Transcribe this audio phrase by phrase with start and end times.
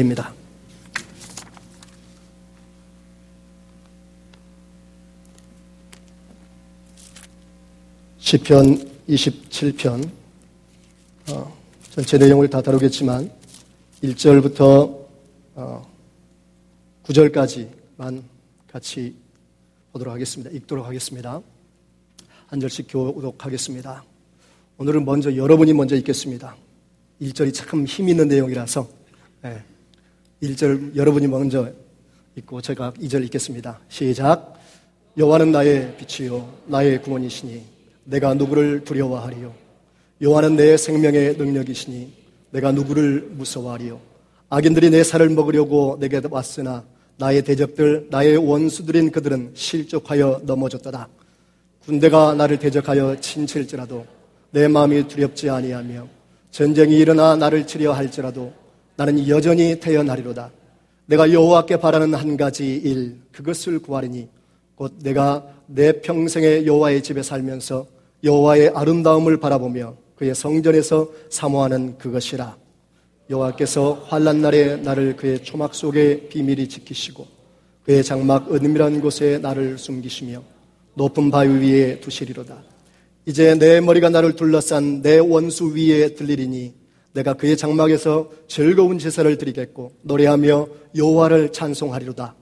[0.00, 0.34] 입니다.
[8.18, 10.10] 시편 27편
[11.30, 11.56] 어,
[11.90, 13.30] 전체 내용을 다 다루겠지만
[14.02, 15.06] 1절부터
[15.54, 15.86] 어,
[17.04, 18.22] 9절까지만
[18.66, 19.14] 같이
[19.92, 20.50] 보도록 하겠습니다.
[20.50, 21.40] 읽도록 하겠습니다.
[22.48, 24.02] 한 절씩 교독하겠습니다.
[24.78, 26.56] 오늘은 먼저 여러분이 먼저 읽겠습니다.
[27.22, 28.88] 1절이 참 힘 있는 내용이라서
[29.42, 29.73] 네.
[30.44, 31.70] 1절 여러분이 먼저
[32.36, 33.80] 읽고 제가 2절 읽겠습니다.
[33.88, 34.54] 시작.
[35.16, 37.62] 여호와는 나의 빛이요 나의 구원이시니
[38.04, 39.54] 내가 누구를 두려워하리요
[40.20, 42.12] 여호와는 내 생명의 능력이시니
[42.50, 44.00] 내가 누구를 무서워하리요
[44.48, 46.84] 악인들이 내 살을 먹으려고 내게 왔으나
[47.16, 51.08] 나의 대적들 나의 원수들인 그들은 실족하여 넘어졌도다.
[51.84, 54.06] 군대가 나를 대적하여 친칠지라도
[54.50, 56.08] 내 마음이 두렵지 아니하며
[56.50, 58.52] 전쟁이 일어나 나를 치려 할지라도
[58.96, 60.50] 나는 여전히 태어나리로다.
[61.06, 64.28] 내가 여호와께 바라는 한 가지 일 그것을 구하리니
[64.74, 67.86] 곧 내가 내 평생의 여호와의 집에 살면서
[68.22, 72.56] 여호와의 아름다움을 바라보며 그의 성전에서 사모하는 그것이라.
[73.30, 77.26] 여호와께서 환란 날에 나를 그의 초막 속에 비밀히 지키시고
[77.84, 80.42] 그의 장막 은밀한 곳에 나를 숨기시며
[80.94, 82.62] 높은 바위 위에 두시리로다.
[83.26, 86.83] 이제 내 머리가 나를 둘러싼 내 원수 위에 들리리니
[87.14, 92.34] 내가 그의 장막에서 즐거운 제사를 드리겠고 노래하며 여호와를 찬송하리로다.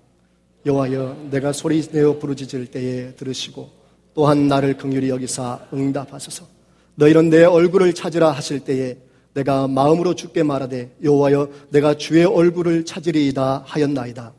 [0.65, 3.69] 여호와여 내가 소리 내어 부르짖을 때에 들으시고
[4.15, 6.47] 또한 나를 긍휼히 여기사 응답하소서.
[6.95, 8.97] 너희는 내 얼굴을 찾으라 하실 때에
[9.35, 14.33] 내가 마음으로 죽게 말하되 여호와여 내가 주의 얼굴을 찾으리이다 하였나이다.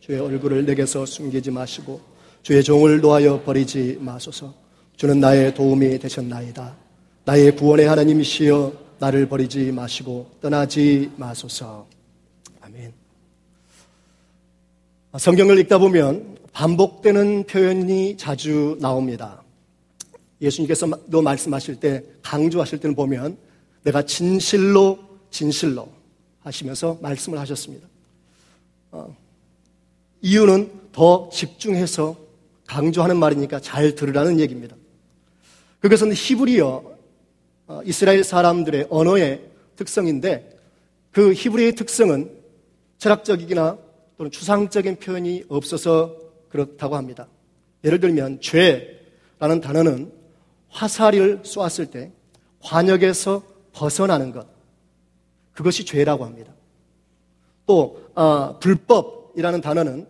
[0.00, 2.00] 주의 얼굴을 내게서 숨기지 마시고
[2.42, 4.54] 주의 종을 놓아여 버리지 마소서.
[4.96, 6.76] 주는 나의 도움이 되셨나이다.
[7.24, 11.86] 나의 구원의 하나님이시여 나를 버리지 마시고 떠나지 마소서.
[12.60, 12.92] 아멘.
[15.16, 19.42] 성경을 읽다 보면 반복되는 표현이 자주 나옵니다.
[20.40, 23.36] 예수님께서도 말씀하실 때, 강조하실 때는 보면
[23.82, 24.98] 내가 진실로,
[25.30, 25.88] 진실로
[26.40, 27.86] 하시면서 말씀을 하셨습니다.
[28.90, 29.14] 어,
[30.22, 32.16] 이유는 더 집중해서
[32.66, 34.76] 강조하는 말이니까 잘 들으라는 얘기입니다.
[35.80, 36.87] 그것은 히브리어 어,
[37.84, 39.42] 이스라엘 사람들의 언어의
[39.76, 40.58] 특성인데
[41.10, 42.30] 그 히브리의 특성은
[42.98, 43.78] 철학적이거나
[44.16, 46.16] 또는 추상적인 표현이 없어서
[46.48, 47.28] 그렇다고 합니다.
[47.84, 50.12] 예를 들면 죄라는 단어는
[50.68, 52.12] 화살을 쏘았을 때
[52.60, 53.42] 관역에서
[53.72, 54.46] 벗어나는 것
[55.52, 56.52] 그것이 죄라고 합니다.
[57.66, 60.06] 또 어, 불법이라는 단어는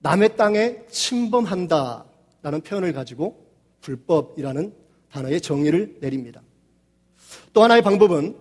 [0.00, 3.46] 남의 땅에 침범한다라는 표현을 가지고
[3.80, 4.74] 불법이라는
[5.10, 6.41] 단어의 정의를 내립니다.
[7.52, 8.36] 또 하나의 방법은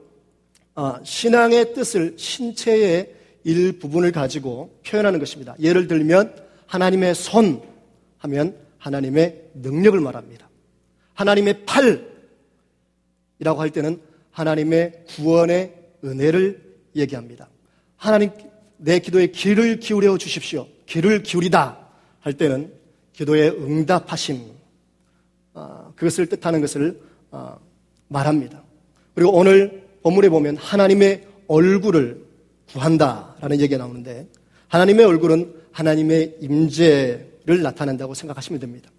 [0.76, 3.14] 어, 신앙의 뜻을 신체의
[3.44, 5.56] 일부분을 가지고 표현하는 것입니다.
[5.60, 6.34] 예를 들면
[6.68, 7.62] 하나님의 손
[8.20, 10.50] 하면 하나님의 능력을 말합니다.
[11.14, 12.02] 하나님의 팔이라고
[13.60, 14.02] 할 때는
[14.32, 17.50] 하나님의 구원의 은혜를 얘기합니다.
[17.98, 18.32] 하나님
[18.78, 20.68] 내 기도에 귀를 기울여 주십시오.
[20.88, 21.78] 귀를 기울이다
[22.20, 22.74] 할 때는
[23.14, 24.42] 기도의 응답하심
[25.54, 27.60] 어, 그것을 뜻하는 것을 어,
[28.08, 28.64] 말합니다.
[29.22, 32.26] 그리고 오늘 본문에 보면 하나님의 얼굴을
[32.72, 34.28] 구한다라는 얘기가 나오는데
[34.68, 38.90] 하나님의 얼굴은 하나님의 임재를 나타낸다고 생각하시면 됩니다.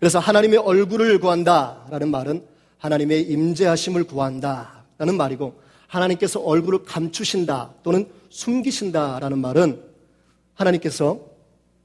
[0.00, 2.44] 그래서 하나님의 얼굴을 구한다라는 말은
[2.78, 5.54] 하나님의 임재하심을 구한다라는 말이고
[5.86, 9.80] 하나님께서 얼굴을 감추신다 또는 숨기신다라는 말은
[10.54, 11.20] 하나님께서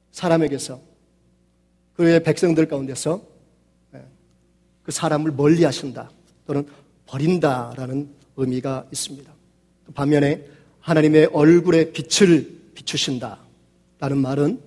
[0.10, 0.82] 사람에게서
[1.94, 3.22] 그의 백성들 가운데서
[3.94, 4.04] 예,
[4.82, 6.10] 그 사람을 멀리 하신다
[6.48, 6.66] 또는
[7.10, 9.32] 버린다라는 의미가 있습니다.
[9.96, 10.46] 반면에
[10.80, 14.60] 하나님의 얼굴에 빛을 비추신다라는 말은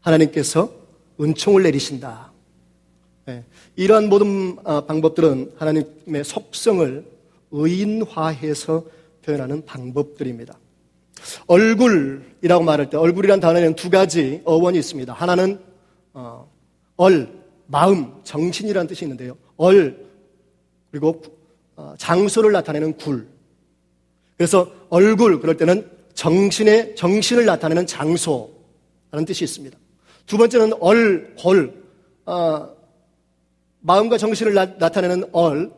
[0.00, 0.72] 하나님께서
[1.20, 2.32] 은총을 내리신다.
[3.26, 3.44] 네.
[3.76, 7.04] 이러한 모든 아, 방법들은 하나님의 속성을
[7.50, 8.84] 의인화해서
[9.22, 10.58] 표현하는 방법들입니다.
[11.46, 15.12] 얼굴이라고 말할 때 얼굴이란 단어에는 두 가지 어원이 있습니다.
[15.12, 15.60] 하나는
[16.14, 16.50] 어,
[16.96, 17.28] 얼,
[17.66, 19.36] 마음, 정신이라는 뜻이 있는데요.
[19.56, 20.06] 얼
[20.90, 21.39] 그리고 어,
[21.98, 23.26] 장소를 나타내는 굴.
[24.36, 29.78] 그래서 얼굴 그럴 때는 정신의 정신을 나타내는 장소라는 뜻이 있습니다.
[30.26, 31.74] 두 번째는 얼, 골,
[32.26, 32.68] 어,
[33.80, 35.70] 마음과 정신을 나, 타내는 얼,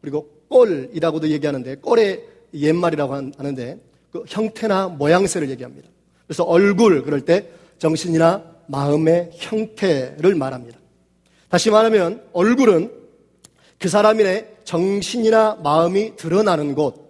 [0.00, 3.80] 그리고 꼴이라고도 얘기하는데 꼴의 옛말이라고 하는데
[4.10, 5.88] 그 형태나 모양새를 얘기합니다.
[6.26, 10.78] 그래서 얼굴 그럴 때 정신이나 마음의 형태를 말합니다.
[11.48, 12.92] 다시 말하면 얼굴은
[13.78, 17.08] 그 사람의 정신이나 마음이 드러나는 곳,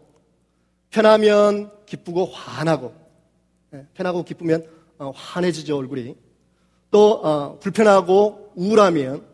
[0.91, 2.95] 편하면 기쁘고 환하고
[3.75, 4.67] 예, 편하고 기쁘면
[4.99, 6.15] 어, 환해지죠 얼굴이
[6.91, 9.25] 또 어, 불편하고 우울하면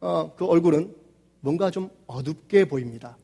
[0.00, 0.94] 어, 그 얼굴은
[1.40, 3.18] 뭔가 좀 어둡게 보입니다.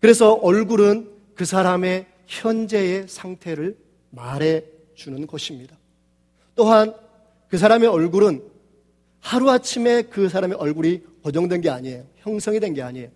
[0.00, 3.76] 그래서 얼굴은 그 사람의 현재의 상태를
[4.10, 4.64] 말해
[4.94, 5.76] 주는 것입니다.
[6.54, 6.94] 또한
[7.48, 8.49] 그 사람의 얼굴은
[9.20, 12.04] 하루아침에 그 사람의 얼굴이 고정된 게 아니에요.
[12.16, 13.08] 형성이 된 게 아니에요.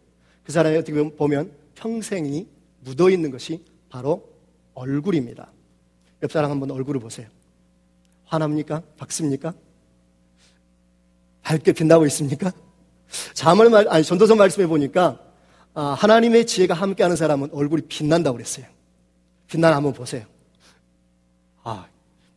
[0.44, 2.46] 그 사람이 어떻게 보면 평생이
[2.80, 4.28] 묻어 있는 것이 바로
[4.74, 5.50] 얼굴입니다.
[6.22, 7.26] 옆 사람 한번 얼굴을 보세요.
[8.26, 8.82] 화납니까?
[8.98, 9.54] 박습니까?
[11.42, 12.52] 밝게 빛나고 있습니까?
[13.34, 15.20] 자문 말, 아니, 전도서 말씀해 보니까,
[15.74, 18.66] 아, 하나님의 지혜가 함께하는 사람은 얼굴이 빛난다고 그랬어요.
[19.48, 20.24] 빛나는 한번 보세요.
[21.62, 21.86] 아,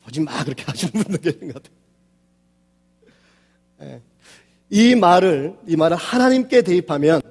[0.03, 0.43] 보지 마.
[0.43, 1.75] 그렇게 하시는 분들 계신 것 같아요.
[3.81, 4.01] 예.
[4.69, 7.21] 이 말을, 이 말을 하나님께 대입하면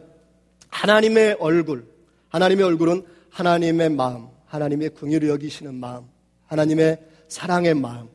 [0.69, 1.87] 하나님의 얼굴,
[2.29, 6.05] 하나님의 얼굴은 하나님의 마음, 하나님의 긍휼을 여기시는 마음,
[6.47, 6.99] 하나님의
[7.29, 8.09] 사랑의 마음,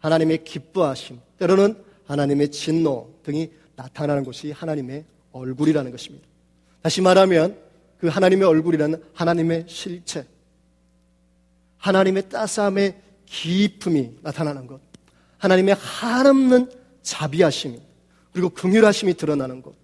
[0.00, 1.76] 하나님의 기뻐하심, 때로는
[2.06, 6.26] 하나님의 진노 등이 나타나는 것이 하나님의 얼굴이라는 것입니다.
[6.82, 7.56] 다시 말하면
[7.98, 10.26] 그 하나님의 얼굴이라는 하나님의 실체,
[11.76, 14.80] 하나님의 따스함의 기품이 나타나는 것,
[15.38, 16.70] 하나님의 한없는
[17.08, 17.80] 자비하심이
[18.32, 19.74] 그리고 긍휼하심이 드러나는 것,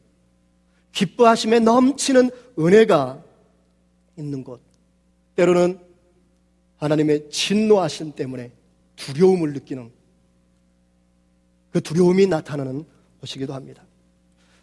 [0.92, 3.22] 기뻐하심에 넘치는 은혜가
[4.18, 4.60] 있는 것,
[5.34, 5.80] 때로는
[6.76, 8.52] 하나님의 진노하심 때문에
[8.96, 9.90] 두려움을 느끼는
[11.72, 12.84] 그 두려움이 나타나는
[13.20, 13.82] 것이기도 합니다.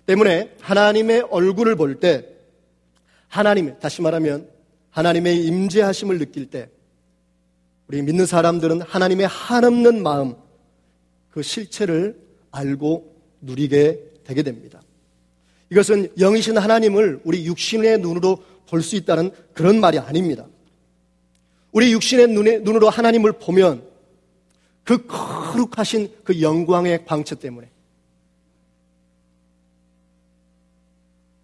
[0.06, 2.28] 때문에 하나님의 얼굴을 볼 때
[3.28, 4.50] 하나님, 다시 말하면
[4.92, 6.70] 하나님의 임재하심을 느낄 때
[7.88, 10.36] 우리 믿는 사람들은 하나님의 한없는 마음
[11.30, 14.82] 그 실체를 알고 누리게 되게 됩니다.
[15.70, 20.48] 이것은 영이신 하나님을 우리 육신의 눈으로 볼 수 있다는 그런 말이 아닙니다.
[21.74, 23.86] 우리 육신의 눈에, 눈으로 하나님을 보면
[24.84, 27.70] 그 거룩하신 그 영광의 광채 때문에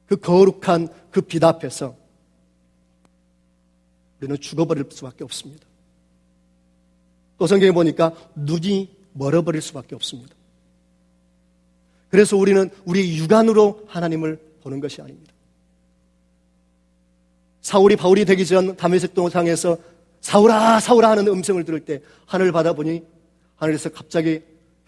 [0.06, 1.95] 그 거룩한 그 빛 앞에서
[4.19, 5.65] 우리는 죽어버릴 수밖에 없습니다.
[7.38, 10.36] 또 성경에 보니까 눈이 멀어버릴 수밖에 없습니다.
[12.09, 15.33] 그래서 우리는 우리 육안으로 하나님을 보는 것이 아닙니다.
[17.62, 19.77] 사울이 바울이 되기 전 다메섹 동상에서
[20.21, 23.04] 사울아 사울아 하는 음성을 들을 때 하늘을 받아보니
[23.56, 24.42] 하늘에서 갑자기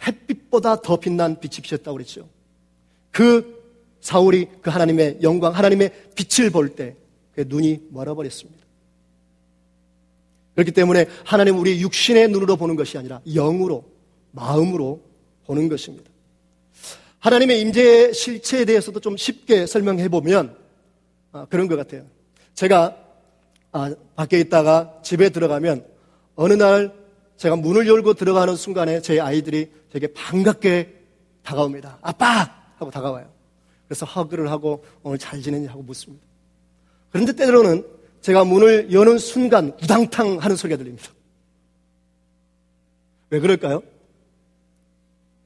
[0.06, 2.30] 햇빛보다 더 빛난 빛이 비쳤다고 그랬죠.
[3.12, 3.60] 그
[4.00, 6.96] 사울이 그 하나님의 영광, 하나님의 빛을 볼 때
[7.40, 8.60] 그 눈이 멀어버렸습니다.
[10.56, 13.86] 그렇기 때문에 하나님 우리 육신의 눈으로 보는 것이 아니라 영으로,
[14.32, 15.02] 마음으로
[15.46, 16.09] 보는 것입니다.
[17.20, 20.58] 하나님의 임재의 실체에 대해서도 좀 쉽게 설명해 보면
[21.32, 22.06] 아, 그런 것 같아요.
[22.54, 22.98] 제가
[23.72, 25.86] 아, 밖에 있다가 집에 들어가면
[26.36, 26.94] 어느 날
[27.38, 30.96] 제가 문을 열고 들어가는 순간에 제 아이들이 되게 반갑게
[31.44, 32.00] 다가옵니다.
[32.02, 32.60] 아빠!
[32.78, 33.30] 하고 다가와요.
[33.88, 36.24] 그래서 허그를 하고 오늘 잘 지내니 하고 묻습니다.
[37.12, 37.86] 그런데 때로는
[38.22, 41.12] 제가 문을 여는 순간 우당탕 하는 소리가 들립니다.
[43.30, 43.82] 왜 그럴까요?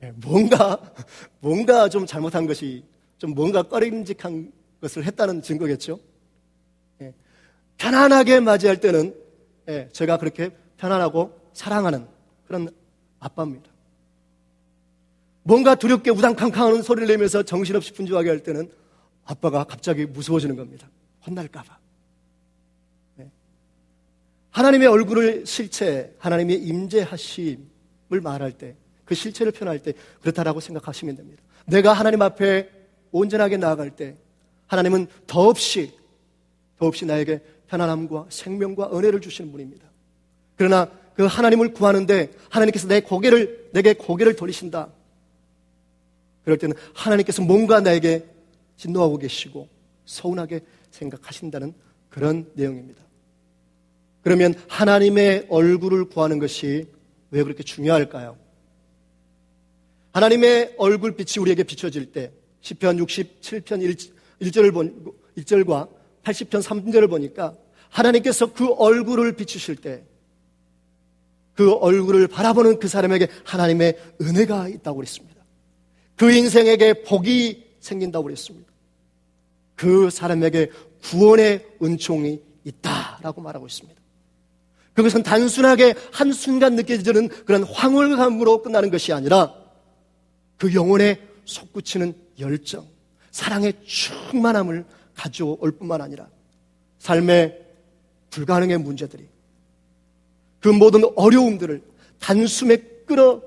[0.04, 0.78] 네, 뭔가,
[1.40, 2.84] 뭔가 좀 잘못한 것이,
[3.18, 4.52] 좀 뭔가 꺼림직한
[4.82, 5.98] 것을 했다는 증거겠죠?
[6.98, 7.14] 네,
[7.78, 9.16] 편안하게 맞이할 때는
[9.66, 12.06] 네, 제가 그렇게 편안하고 사랑하는
[12.48, 12.68] 그런
[13.22, 13.72] 아빠입니다.
[15.44, 18.70] 뭔가 두렵게 우당캉캉하는 소리를 내면서 정신없이 분주하게 할 때는
[19.24, 20.90] 아빠가 갑자기 무서워지는 겁니다.
[21.26, 21.78] 혼날까봐.
[23.16, 23.32] 네.
[24.50, 31.42] 하나님의 얼굴을 실체, 하나님의 임재하심을 말할 때, 그 실체를 표현할 때 그렇다라고 생각하시면 됩니다.
[31.66, 32.70] 내가 하나님 앞에
[33.12, 34.16] 온전하게 나아갈 때
[34.68, 35.94] 하나님은 더없이
[36.80, 39.86] 더없이 나에게 편안함과 생명과 은혜를 주시는 분입니다.
[40.58, 44.90] 그러나 그 하나님을 구하는데 하나님께서 내 고개를 내게 고개를 돌리신다.
[46.44, 48.26] 그럴 때는 하나님께서 뭔가 나에게
[48.78, 49.70] 진노하고 계시고
[50.06, 51.74] 서운하게 생각하신다는
[52.10, 53.02] 그런 내용입니다.
[54.22, 56.88] 그러면 하나님의 얼굴을 구하는 것이
[57.32, 58.38] 왜 그렇게 중요할까요?
[60.14, 63.82] 하나님의 얼굴빛이 우리에게 비춰질 때 10편 67편
[64.40, 65.90] 1, 절을 본, 1절과
[66.24, 67.56] 80편 3절을 보니까
[67.90, 70.06] 하나님께서 그 얼굴을 비추실 때
[71.56, 75.44] 그 얼굴을 바라보는 그 사람에게 하나님의 은혜가 있다고 그랬습니다.
[76.16, 78.72] 그 인생에게 복이 생긴다고 그랬습니다.
[79.76, 84.02] 그 사람에게 구원의 은총이 있다라고 말하고 있습니다.
[84.94, 89.54] 그것은 단순하게 한순간 느껴지는 그런 황홀감으로 끝나는 것이 아니라
[90.64, 92.88] 그 영혼에 솟구치는 열정,
[93.32, 96.30] 사랑의 충만함을 가져올 뿐만 아니라
[97.00, 97.66] 삶의
[98.30, 99.28] 불가능의 문제들이
[100.62, 101.84] 그 모든 어려움들을
[102.22, 103.42] 단숨에 끌어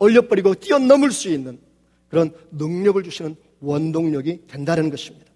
[0.00, 1.60] 올려버리고 뛰어넘을 수 있는
[2.08, 5.30] 그런 능력을 주시는 원동력이 된다는 것입니다.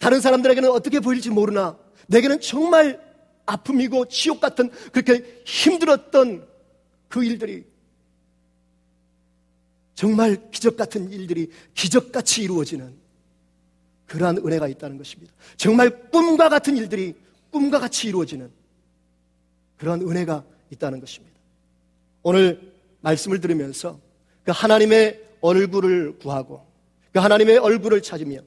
[0.00, 1.78] 다른 사람들에게는 어떻게 보일지 모르나
[2.08, 3.00] 내게는 정말
[3.46, 6.44] 아픔이고 지옥 같은 그렇게 힘들었던
[7.06, 7.69] 그 일들이
[10.00, 12.94] 정말 기적 같은 일들이 기적같이 이루어지는
[14.06, 15.30] 그러한 은혜가 있다는 것입니다.
[15.58, 17.14] 정말 꿈과 같은 일들이
[17.50, 18.50] 꿈과 같이 이루어지는
[19.76, 21.38] 그러한 은혜가 있다는 것입니다.
[22.22, 24.00] 오늘 말씀을 들으면서
[24.42, 26.66] 그 하나님의 얼굴을 구하고
[27.12, 28.38] 그 하나님의 얼굴을 찾으며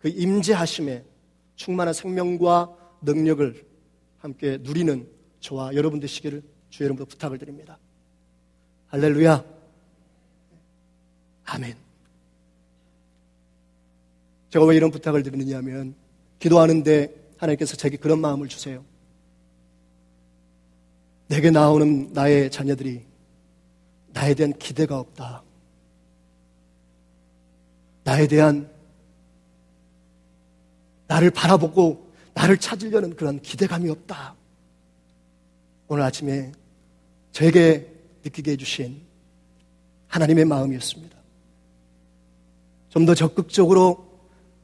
[0.00, 1.04] 그 임재하심에
[1.54, 3.64] 충만한 생명과 능력을
[4.18, 7.78] 함께 누리는 저와 여러분 되시기를 주의 이름으로 부탁을 드립니다.
[8.88, 9.57] 할렐루야.
[11.50, 11.76] 아멘.
[14.50, 15.94] 제가 왜 이런 부탁을 드리느냐 하면
[16.38, 18.84] 기도하는데 하나님께서 제게 그런 마음을 주세요.
[21.28, 23.04] 내게 나오는 나의 자녀들이
[24.12, 25.42] 나에 대한 기대가 없다.
[28.04, 28.70] 나에 대한
[31.06, 34.34] 나를 바라보고 나를 찾으려는 그런 기대감이 없다.
[35.88, 36.52] 오늘 아침에
[37.32, 37.90] 저에게
[38.24, 39.00] 느끼게 해주신
[40.08, 41.17] 하나님의 마음이었습니다.
[42.90, 44.06] 좀 더 적극적으로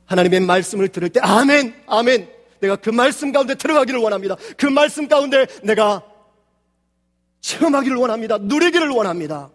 [0.06, 1.74] 하나님의 말씀을 들을 때, 아멘!
[1.86, 2.28] 아멘!
[2.60, 4.36] 내가 그 말씀 가운데 들어가기를 원합니다.
[4.56, 6.02] 그 말씀 가운데 내가
[7.40, 8.38] 체험하기를 원합니다.
[8.38, 9.50] 누리기를 원합니다.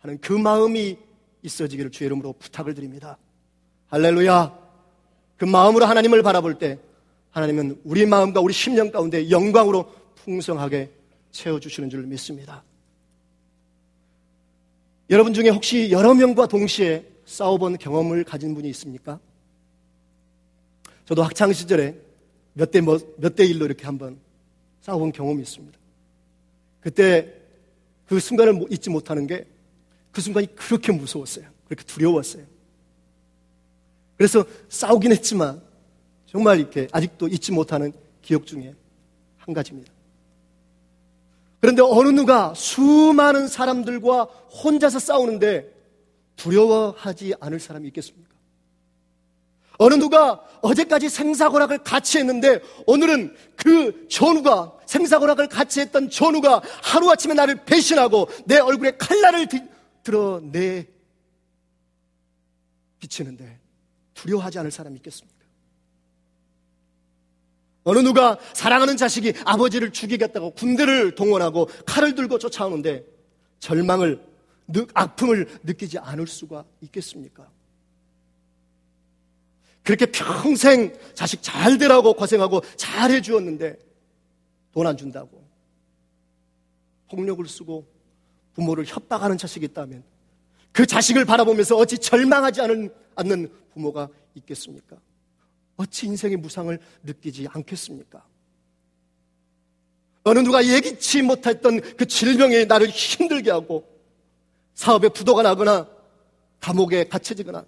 [0.00, 0.98] 하는 그 마음이
[1.42, 3.18] 있어지기를 주의 이름으로 부탁을 드립니다.
[3.88, 4.58] 할렐루야.
[5.36, 6.78] 그 마음으로 하나님을 바라볼 때
[7.30, 10.90] 하나님은 우리 마음과 우리 심령 가운데 영광으로 풍성하게
[11.30, 12.64] 채워주시는 줄 믿습니다.
[15.10, 19.20] 여러분 중에 혹시 여러 명과 동시에 싸워본 경험을 가진 분이 있습니까?
[21.04, 21.96] 저도 학창 시절에
[22.52, 24.18] 몇 대, 뭐, 몇대 일로 이렇게 한번
[24.80, 25.78] 싸워본 경험이 있습니다.
[26.80, 27.34] 그때
[28.06, 29.58] 그 순간을 잊지 못하는 게
[30.18, 31.44] 그 순간이 그렇게 무서웠어요.
[31.66, 32.44] 그렇게 두려웠어요.
[34.16, 35.62] 그래서 싸우긴 했지만
[36.26, 38.74] 정말 이렇게 아직도 잊지 못하는 기억 중에
[39.36, 39.92] 한 가지입니다.
[41.60, 45.72] 그런데 어느 누가 수많은 사람들과 혼자서 싸우는데
[46.38, 48.28] 두려워하지 않을 사람이 있겠습니까?
[49.78, 57.64] 어느 누가 어제까지 생사고락을 같이 했는데 오늘은 그 전우가 생사고락을 같이 했던 전우가 하루아침에 나를
[57.64, 59.46] 배신하고 내 얼굴에 칼날을
[60.02, 60.86] 드러내
[62.98, 63.60] 비치는데
[64.14, 65.38] 두려워하지 않을 사람이 있겠습니까?
[67.84, 73.04] 어느 누가 사랑하는 자식이 아버지를 죽이겠다고 군대를 동원하고 칼을 들고 쫓아오는데
[73.60, 74.27] 절망을,
[74.94, 77.50] 아픔을 느끼지 않을 수가 있겠습니까?
[79.82, 83.78] 그렇게 평생 자식 잘 되라고 고생하고 잘 해주었는데
[84.72, 85.42] 돈 안 준다고
[87.10, 87.86] 폭력을 쓰고
[88.54, 90.04] 부모를 협박하는 자식이 있다면
[90.72, 92.60] 그 자식을 바라보면서 어찌 절망하지
[93.16, 94.96] 않는 부모가 있겠습니까?
[95.76, 98.24] 어찌 인생의 무상을 느끼지 않겠습니까?
[100.24, 103.84] 어느 누가 예기치 못했던 그 질병이 나를 힘들게 하고
[104.78, 105.88] 사업에 부도가 나거나
[106.60, 107.66] 감옥에 갇혀지거나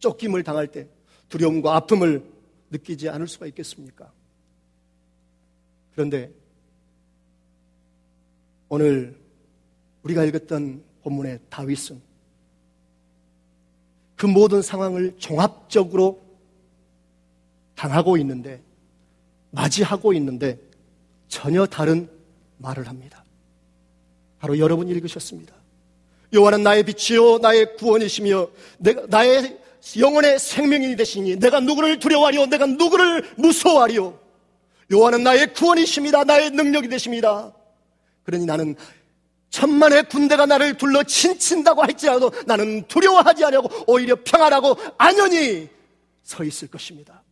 [0.00, 0.88] 쫓김을 당할 때
[1.28, 2.28] 두려움과 아픔을
[2.68, 4.12] 느끼지 않을 수가 있겠습니까?
[5.92, 6.32] 그런데
[8.68, 9.16] 오늘
[10.02, 12.02] 우리가 읽었던 본문의 다윗은
[14.16, 16.20] 그 모든 상황을 종합적으로
[17.76, 18.60] 당하고 있는데,
[19.52, 20.58] 맞이하고 있는데,
[21.28, 22.10] 전혀 다른
[22.58, 23.24] 말을 합니다.
[24.40, 25.55] 바로 여러분 읽으셨습니다.
[26.32, 29.58] 여호와는 나의 빛이요 나의 구원이시며 내가 나의
[29.98, 32.46] 영혼의 생명이 되시니 내가 누구를 두려워하리요?
[32.46, 34.18] 내가 누구를 무서워하리요?
[34.90, 37.54] 여호와는 나의 구원이십니다 나의 능력이 되십니다.
[38.24, 38.74] 그러니 나는
[39.50, 45.68] 천만의 군대가 나를 둘러 친친다고 할지라도 나는 두려워하지 않으려고 오히려 평안하고 안연히
[46.22, 47.22] 서 있을 것입니다.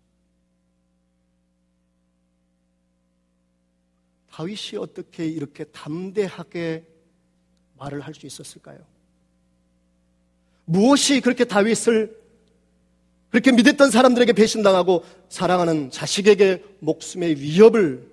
[4.30, 6.84] 다윗이 어떻게 이렇게 담대하게
[7.78, 8.78] 말을 할 수 있었을까요?
[10.64, 12.16] 무엇이 그렇게 다윗을
[13.31, 18.09] 그렇게 믿었던 사람들에게 배신당하고 사랑하는 자식에게 목숨의 위협을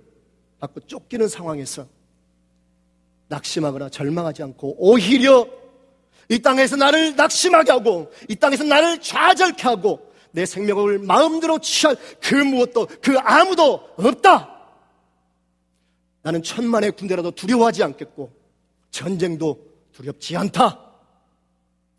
[0.58, 1.86] 받고 쫓기는 상황에서
[3.28, 5.46] 낙심하거나 절망하지 않고 오히려
[6.28, 12.34] 이 땅에서 나를 낙심하게 하고 이 땅에서 나를 좌절케 하고 내 생명을 마음대로 취할 그
[12.34, 14.48] 무엇도 그 아무도 없다.
[16.22, 18.41] 나는 천만의 군대라도 두려워하지 않겠고
[18.92, 20.92] 전쟁도 두렵지 않다.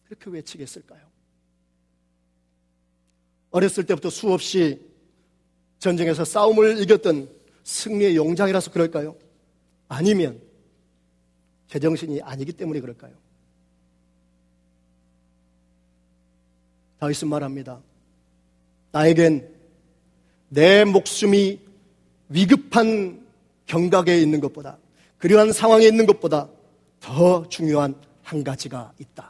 [0.06, 1.02] 그렇게 외치겠을까요?
[3.52, 4.80] 어렸을 때부터 수없이
[5.80, 7.30] 전쟁에서 싸움을 이겼던
[7.64, 9.16] 승리의 용장이라서 그럴까요?
[9.90, 10.40] 아니면
[11.68, 13.14] 제정신이 아니기 때문에 그럴까요?
[17.00, 17.82] 다윗은 말합니다.
[18.92, 19.52] 나에겐
[20.50, 21.60] 내 목숨이
[22.30, 23.26] 위급한
[23.66, 24.78] 경각에 있는 것보다
[25.18, 26.50] 그러한 상황에 있는 것보다
[27.04, 29.30] 더 중요한 한 가지가 있다.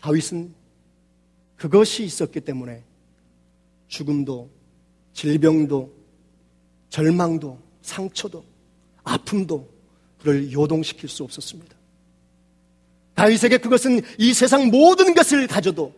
[0.00, 0.54] 다윗은
[1.56, 2.84] 그것이 있었기 때문에
[3.88, 4.50] 죽음도
[5.14, 5.94] 질병도
[6.90, 8.44] 절망도 상처도
[9.02, 9.66] 아픔도
[10.18, 11.74] 그를 요동시킬 수 없었습니다.
[13.14, 15.94] 다윗에게 그것은 이 세상 모든 것을 가져도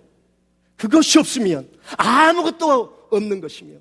[0.77, 3.79] 그것이 없으면 아무것도 없는 것이며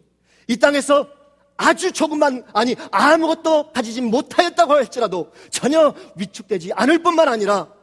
[0.48, 1.25] 이 땅에서
[1.57, 7.74] 아주 조금만 아니 아무것도 가지지 못하였다고 할지라도 전혀 위축되지 않을 뿐만 아니라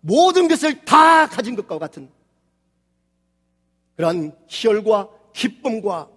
[0.00, 2.10] 모든 것을 다 가진 것과 같은
[3.96, 6.08] 그러한 희열과 기쁨과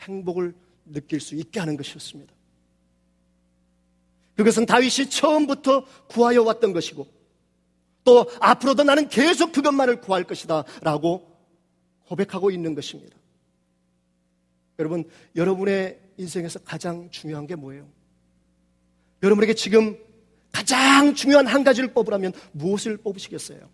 [0.00, 2.32] 행복을 느낄 수 있게 하는 것이었습니다.
[4.36, 7.06] 그것은 다윗이 처음부터 구하여 왔던 것이고
[8.04, 11.36] 또 앞으로도 나는 계속 그것만을 구할 것이다 라고
[12.06, 13.16] 고백하고 있는 것입니다.
[14.78, 17.88] 여러분, 여러분의 인생에서 가장 중요한 게 뭐예요?
[19.22, 19.98] 여러분에게 지금
[20.52, 23.68] 가장 중요한 한 가지를 뽑으라면 무엇을 뽑으시겠어요?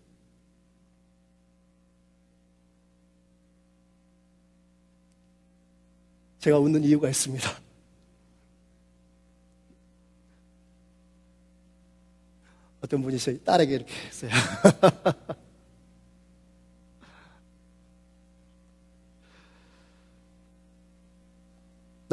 [6.39, 7.49] 제가 웃는 이유가 있습니다.
[12.81, 14.31] 어떤 분이 저희 딸에게 이렇게 했어요.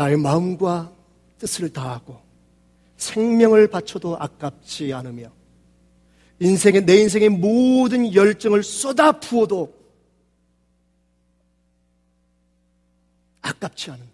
[0.01, 0.91] 나의 마음과
[1.37, 2.19] 뜻을 다하고
[2.97, 5.31] 생명을 바쳐도 아깝지 않으며
[6.39, 9.79] 인생의 내 인생의 모든 열정을 쏟아 부어도
[13.43, 14.09] 아깝지 않은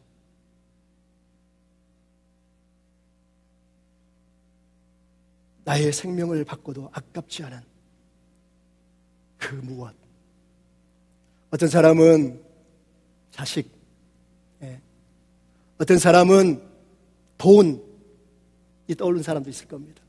[5.63, 7.61] 나의 생명을 바꿔도 아깝지 않은
[9.39, 9.95] 그 무엇.
[11.51, 12.43] 어떤 사람은
[13.31, 13.76] 자식, 예.
[15.79, 16.63] 어떤 사람은
[17.39, 17.81] 돈이
[18.97, 20.03] 떠오르는 사람도 있을 겁니다.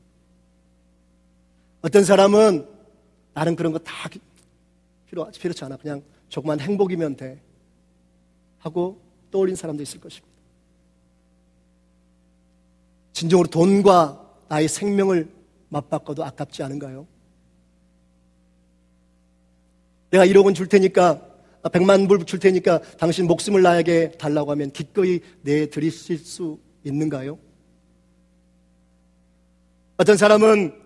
[1.82, 2.66] 어떤 사람은
[3.34, 4.08] 나는 그런 거 다
[5.08, 5.76] 필요, 필요치 않아.
[5.76, 7.40] 그냥 조그만 행복이면 돼.
[8.58, 9.00] 하고
[9.30, 10.28] 떠올린 사람도 있을 것입니다.
[13.12, 15.28] 진정으로 돈과 나의 생명을
[15.68, 17.06] 맞바꿔도 아깝지 않은가요?
[20.10, 21.27] 내가 1억 원 줄 테니까,
[21.62, 27.38] 100만 아, 불줄 테니까 당신 목숨을 나에게 달라고 하면 기꺼이 내드리실 수 있는가요?
[29.96, 30.80] 어떤 사람은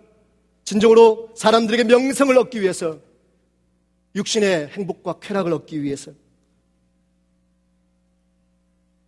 [0.64, 2.98] 진정으로 사람들에게 명성을 얻기 위해서
[4.14, 6.12] 육신의 행복과 쾌락을 얻기 위해서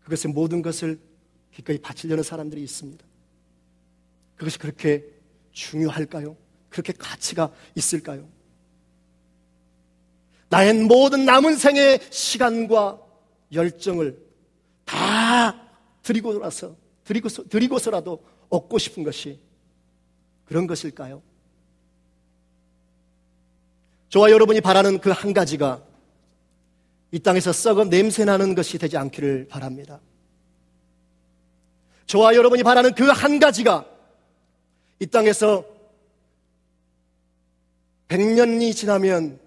[0.00, 0.98] 그것의 모든 것을
[1.52, 3.04] 기꺼이 바치려는 사람들이 있습니다.
[4.36, 5.04] 그것이 그렇게
[5.52, 6.36] 중요할까요?
[6.68, 8.28] 그렇게 가치가 있을까요?
[10.48, 13.00] 나의 모든 남은 생의 시간과
[13.52, 14.18] 열정을
[14.84, 15.68] 다
[16.02, 19.40] 드리고 나서 드리고서, 드리고서라도 얻고 싶은 것이
[20.44, 21.22] 그런 것일까요?
[24.08, 25.82] 저와 여러분이 바라는 그 한 가지가
[27.10, 30.00] 이 땅에서 썩어 냄새나는 것이 되지 않기를 바랍니다.
[32.06, 33.86] 저와 여러분이 바라는 그 한 가지가
[35.00, 35.64] 이 땅에서
[38.08, 39.40] 100년이 지나면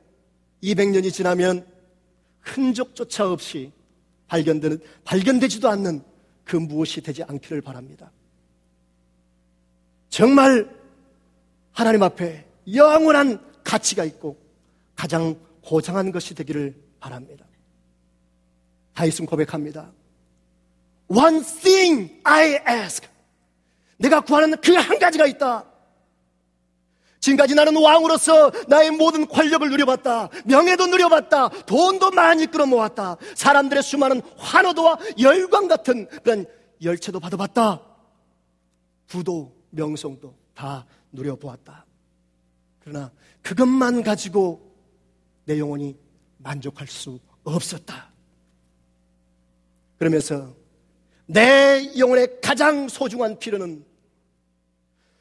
[0.63, 1.65] 200년이 지나면
[2.41, 3.71] 흔적조차 없이
[4.27, 6.01] 발견되는 발견되지도 않는
[6.43, 8.11] 그 무엇이 되지 않기를 바랍니다.
[10.09, 10.69] 정말
[11.71, 14.37] 하나님 앞에 영원한 가치가 있고
[14.95, 17.45] 가장 고상한 것이 되기를 바랍니다.
[18.93, 19.91] 다윗은 고백합니다.
[21.07, 23.07] One thing I ask.
[23.97, 25.65] 내가 구하는 그 한 가지가 있다.
[27.19, 30.29] 지금까지 나는 왕으로서 나의 모든 권력을 누려봤다.
[30.45, 31.49] 명예도 누려봤다.
[31.65, 33.17] 돈도 많이 끌어모았다.
[33.35, 36.45] 사람들의 수많은 환호도와 열광 같은 그런
[36.81, 37.81] 열체도 받아봤다.
[39.07, 41.85] 부도, 명성도 다 누려보았다.
[42.79, 44.75] 그러나 그것만 가지고
[45.45, 45.97] 내 영혼이
[46.37, 48.11] 만족할 수 없었다.
[49.97, 50.53] 그러면서
[51.25, 53.85] 내 영혼의 가장 소중한 필요는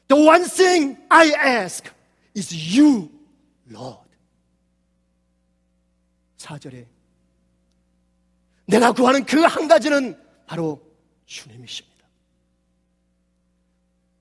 [0.07, 1.89] The one thing I ask
[2.35, 3.09] is you,
[3.69, 4.07] Lord.
[6.37, 6.85] 4절에
[8.67, 10.81] 내가 구하는 그 한 가지는 바로
[11.25, 11.97] 주님이십니다.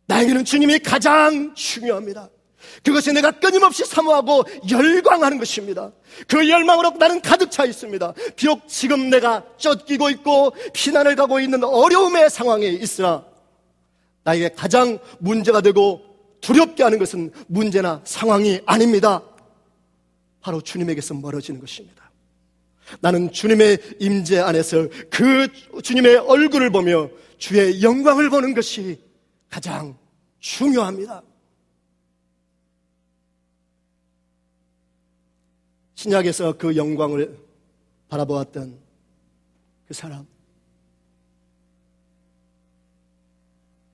[0.06, 2.30] 나에게는 주님이 가장 중요합니다.
[2.82, 5.92] 그것이 내가 끊임없이 사모하고 열광하는 것입니다.
[6.26, 8.12] 그 열망으로 나는 가득 차 있습니다.
[8.34, 13.24] 비록 지금 내가 쫓기고 있고 피난을 가고 있는 어려움의 상황에 있으나
[14.26, 16.02] 나에게 가장 문제가 되고
[16.40, 19.22] 두렵게 하는 것은 문제나 상황이 아닙니다.
[20.40, 22.10] 바로 주님에게서 멀어지는 것입니다.
[23.00, 25.48] 나는 주님의 임재 안에서 그
[25.80, 27.08] 주님의 얼굴을 보며
[27.38, 29.00] 주의 영광을 보는 것이
[29.48, 29.96] 가장
[30.40, 31.22] 중요합니다.
[35.94, 37.38] 신약에서 그 영광을
[38.08, 38.76] 바라보았던
[39.86, 40.26] 그 사람.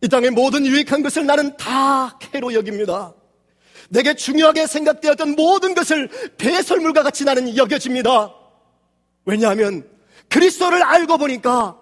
[0.02, 3.14] 이 땅의 모든 유익한 것을 나는 다 캐로 여깁니다.
[3.88, 8.34] 내게 중요하게 생각되었던 모든 것을 배설물과 같이 나는 여겨집니다.
[9.24, 9.88] 왜냐하면
[10.28, 11.78] 그리스도를 알고 보니까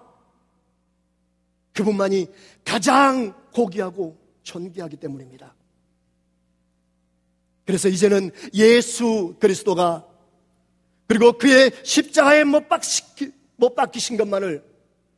[1.73, 2.27] 그분만이
[2.63, 5.55] 가장 고귀하고 존귀하기 때문입니다.
[7.65, 10.05] 그래서 이제는 예수 그리스도가
[11.07, 12.67] 그리고 그의 십자가에 못,
[13.75, 14.63] 박히신 것만을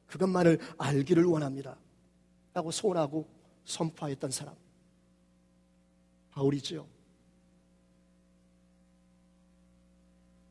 [0.08, 1.78] 그것만을 알기를 원합니다.
[2.54, 3.28] 라고 소원하고
[3.66, 4.56] 선포했던 사람.
[6.32, 6.86] 바울이지요.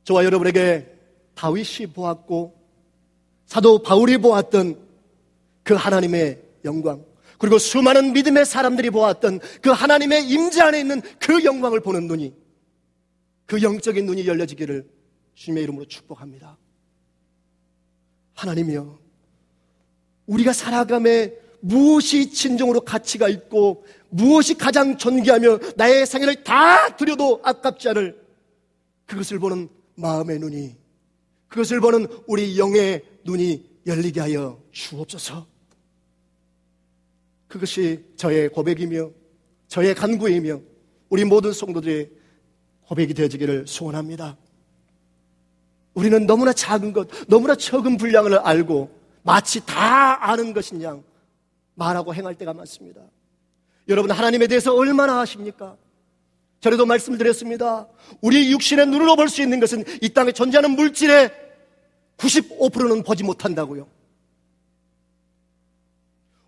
[0.04, 0.98] 저와 여러분에게
[1.34, 2.60] 다윗이 보았고
[3.46, 4.88] 사도 바울이 보았던
[5.62, 7.04] 그 하나님의 영광
[7.38, 12.34] 그리고 수많은 믿음의 사람들이 보았던 그 하나님의 임재 안에 있는 그 영광을 보는 눈이
[13.46, 14.88] 그 영적인 눈이 열려지기를
[15.34, 16.56] 주님의 이름으로 축복합니다.
[18.34, 18.98] 하나님이여,
[20.26, 28.20] 우리가 살아감에 무엇이 진정으로 가치가 있고 무엇이 가장 존귀하며 나의 생애를 다 드려도 아깝지 않을
[29.06, 30.76] 그것을 보는 마음의 눈이
[31.46, 35.46] 그것을 보는 우리 영의 눈이 열리게 하여 주옵소서.
[37.46, 39.10] 그것이 저의 고백이며
[39.68, 40.60] 저의 간구이며
[41.10, 42.10] 우리 모든 성도들의
[42.86, 44.36] 고백이 되어지기를 소원합니다.
[45.94, 48.90] 우리는 너무나 작은 것, 너무나 적은 분량을 알고
[49.22, 51.04] 마치 다 아는 양
[51.74, 53.00] 말하고 행할 때가 많습니다.
[53.88, 55.76] 여러분, 하나님에 대해서 얼마나 아십니까?
[56.60, 57.88] 전에도 말씀을 드렸습니다.
[58.20, 61.32] 우리 육신의 눈으로 볼 수 있는 것은 이 땅에 존재하는 물질의
[62.18, 63.88] 95%는 보지 못한다고요.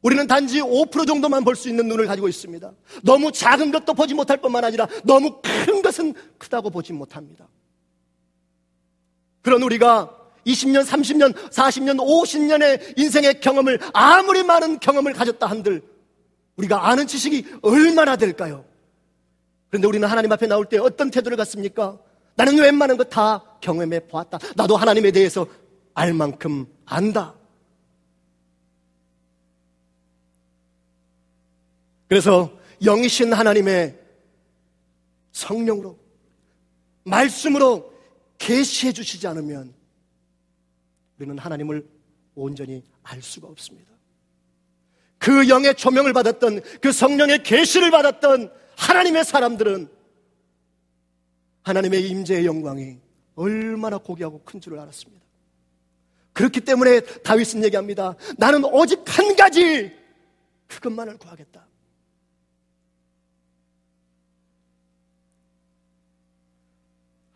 [0.03, 2.73] 우리는 단지 5% 정도만 볼 수 있는 눈을 가지고 있습니다.
[3.03, 7.49] 너무 작은 것도 보지 못할 뿐만 아니라 너무 큰 것은 크다고 보지 못합니다.
[9.43, 15.83] 그런 우리가 20년, 30년, 40년, 50년의 인생의 경험을 아무리 많은 경험을 가졌다 한들
[16.57, 18.65] 우리가 아는 지식이 얼마나 될까요?
[19.71, 21.99] 그런데 우리는 하나님 앞에 나올 때 어떤 태도를 갖습니까?
[22.37, 24.39] 나는 웬만한 거 다 경험해 보았다.
[24.57, 25.47] 나도 하나님에 대해서
[25.95, 27.35] 알 만큼 안다.
[32.09, 32.53] 그래서
[32.85, 33.99] 영이신 하나님의
[35.33, 35.99] 성령으로
[37.05, 37.93] 말씀으로
[38.39, 39.75] 계시해 주시지 않으면
[41.19, 41.87] 우리는 하나님을
[42.35, 43.93] 온전히 알 수가 없습니다.
[45.19, 49.89] 그 영의 조명을 받았던 그 성령의 계시를 받았던 하나님의 사람들은
[51.63, 52.99] 하나님의 임재의 영광이
[53.37, 55.25] 얼마나 고귀하고 큰 줄을 알았습니다.
[56.33, 58.17] 그렇기 때문에 다윗은 얘기합니다.
[58.37, 59.93] 나는 오직 한 가지
[60.67, 61.67] 그것만을 구하겠다.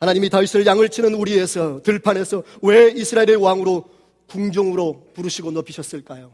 [0.01, 3.85] 하나님이 다윗을 양을 치는 우리에서 들판에서 왜 이스라엘의 왕으로
[4.29, 6.33] 궁중으로 부르시고 높이셨을까요?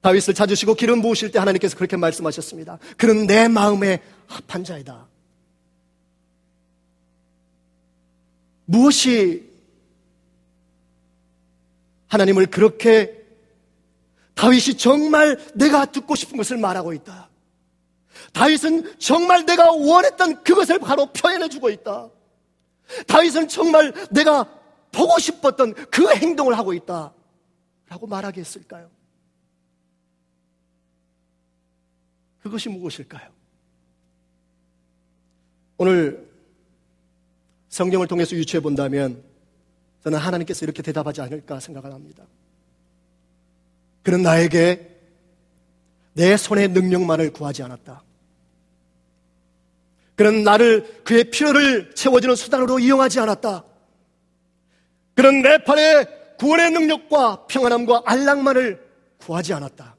[0.00, 2.78] 다윗을 찾으시고 기름 부으실 때 하나님께서 그렇게 말씀하셨습니다.
[2.96, 5.08] 그는 내 마음에 합한 자이다.
[8.64, 9.48] 무엇이
[12.06, 13.18] 하나님을 그렇게
[14.34, 17.27] 다윗이 정말 내가 듣고 싶은 것을 말하고 있다.
[18.32, 22.10] 다윗은 정말 내가 원했던 그것을 바로 표현해 주고 있다.
[23.06, 24.44] 다윗은 정말 내가
[24.92, 27.12] 보고 싶었던 그 행동을 하고 있다.
[27.88, 28.90] 라고 말하게 했을까요?
[32.40, 33.28] 그것이 무엇일까요?
[35.78, 36.28] 오늘
[37.68, 39.22] 성경을 통해서 유추해 본다면
[40.02, 42.24] 저는 하나님께서 이렇게 대답하지 않을까 생각을 합니다.
[44.02, 44.96] 그는 나에게
[46.14, 48.02] 내 손의 능력만을 구하지 않았다.
[50.18, 53.64] 그는 나를 그의 필요를 채워주는 수단으로 이용하지 않았다.
[55.14, 56.06] 그는 내 팔에
[56.40, 58.84] 구원의 능력과 평안함과 안락만을
[59.18, 59.94] 구하지 않았다.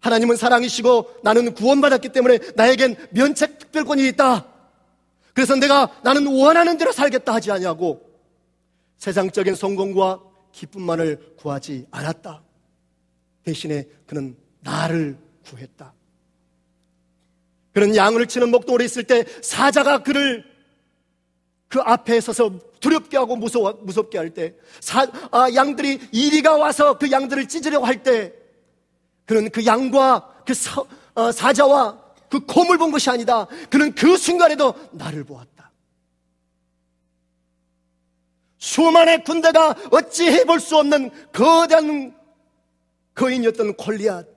[0.00, 4.48] 하나님은 사랑이시고 나는 구원받았기 때문에 나에겐 면책 특별권이 있다.
[5.32, 8.02] 그래서 내가 나는 원하는 대로 살겠다 하지 아니하고
[8.98, 10.20] 세상적인 성공과
[10.50, 12.42] 기쁨만을 구하지 않았다.
[13.44, 15.93] 대신에 그는 나를 구했다.
[17.74, 20.44] 그는 양을 치는 목동에 있을 때 사자가 그를
[21.68, 27.10] 그 앞에 서서 두렵게 하고 무서워, 무섭게 할 때, 사, 아, 양들이 이리가 와서 그
[27.10, 28.32] 양들을 찢으려고 할 때,
[29.26, 30.82] 그는 그 양과 그 사,
[31.14, 33.46] 어, 사자와 그 곰을 본 것이 아니다.
[33.70, 35.72] 그는 그 순간에도 나를 보았다.
[38.58, 42.14] 수만의 군대가 어찌 해볼 수 없는 거대한
[43.14, 44.33] 거인이었던 골리앗.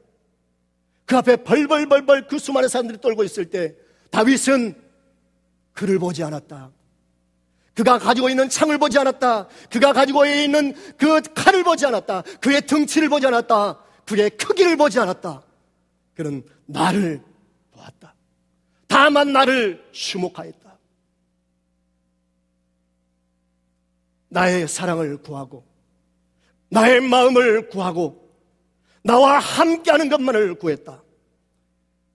[1.08, 3.74] 그 앞에 벌벌벌벌 그 수많은 사람들이 떨고 있을 때
[4.12, 4.76] 다윗은
[5.72, 6.72] 그를 보지 않았다.
[7.74, 9.48] 그가 가지고 있는 창을 보지 않았다.
[9.72, 12.24] 그가 가지고 있는 그 칼을 보지 않았다.
[12.42, 13.80] 그의 등치를 보지 않았다.
[14.06, 15.44] 그의 크기를 보지 않았다.
[16.14, 17.22] 그는 나를
[17.72, 18.14] 보았다.
[18.88, 20.78] 다만 나를 주목하였다.
[24.30, 25.64] 나의 사랑을 구하고,
[26.70, 28.27] 나의 마음을 구하고,
[29.08, 31.02] 나와 함께하는 것만을 구했다.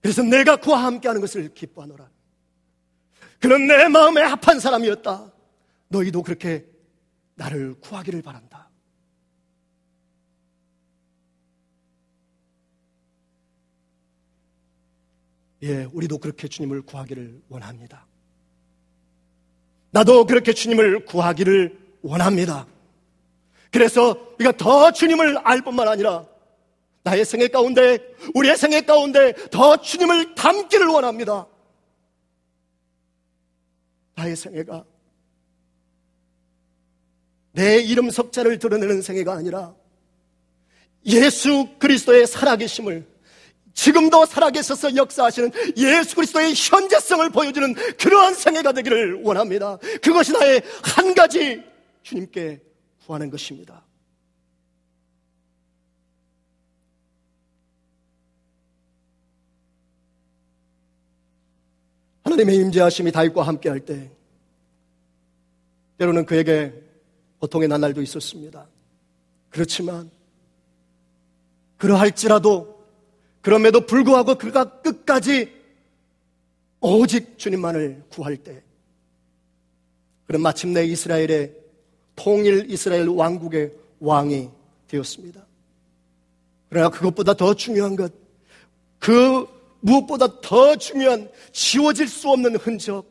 [0.03, 2.11] 그래서 내가 그와 함께하는 것을 기뻐하노라.
[3.41, 5.33] 그는 내 마음에 합한 사람이었다.
[5.89, 6.67] 너희도 그렇게
[7.35, 8.69] 나를 구하기를 바란다.
[15.63, 18.07] 예, 우리도 그렇게 주님을 구하기를 원합니다.
[19.93, 22.67] 나도 그렇게 주님을 구하기를 원합니다.
[23.71, 26.32] 그래서 우리가 더 주님을 알 뿐만 아니라
[27.05, 27.99] 나의 생애 가운데,
[28.35, 31.47] 우리의 생애 가운데 더 주님을 담기를 원합니다.
[34.15, 34.85] 나의 생애가
[37.53, 39.75] 내 이름 석자를 드러내는 생애가 아니라
[41.07, 43.07] 예수 그리스도의 살아계심을
[43.75, 49.79] 지금도 살아계셔서 역사하시는 예수 그리스도의 현재성을 보여주는 그러한 생애가 되기를 원합니다.
[50.03, 51.63] 그것이 나의 한 가지
[52.03, 52.61] 주님께
[53.07, 53.85] 구하는 것입니다.
[62.33, 64.11] 하나님의 임재하심이 다윗과 함께 할 때
[65.99, 66.73] 때로는 그에게
[67.39, 68.67] 고통의 나날도 있었습니다.
[69.51, 70.11] 그렇지만
[71.77, 72.83] 그러할지라도
[73.41, 75.53] 그럼에도 불구하고 그가 끝까지
[76.81, 78.63] 오직 주님만을 구할 때
[80.27, 81.55] 그는 마침내 이스라엘의
[82.17, 84.49] 통일 이스라엘 왕국의 왕이
[84.89, 85.45] 되었습니다.
[86.69, 88.13] 그러나 그것보다 더 중요한 것,
[88.99, 89.47] 그
[89.83, 93.05] 무엇보다 더 중요한 지워질 수 없는 흔적,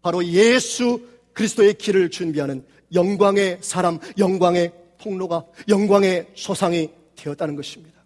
[0.00, 2.64] 바로 예수 그리스도의 길을 준비하는
[2.94, 8.00] 영광의 사람, 영광의 통로가, 영광의 소상이 되었다는 것입니다.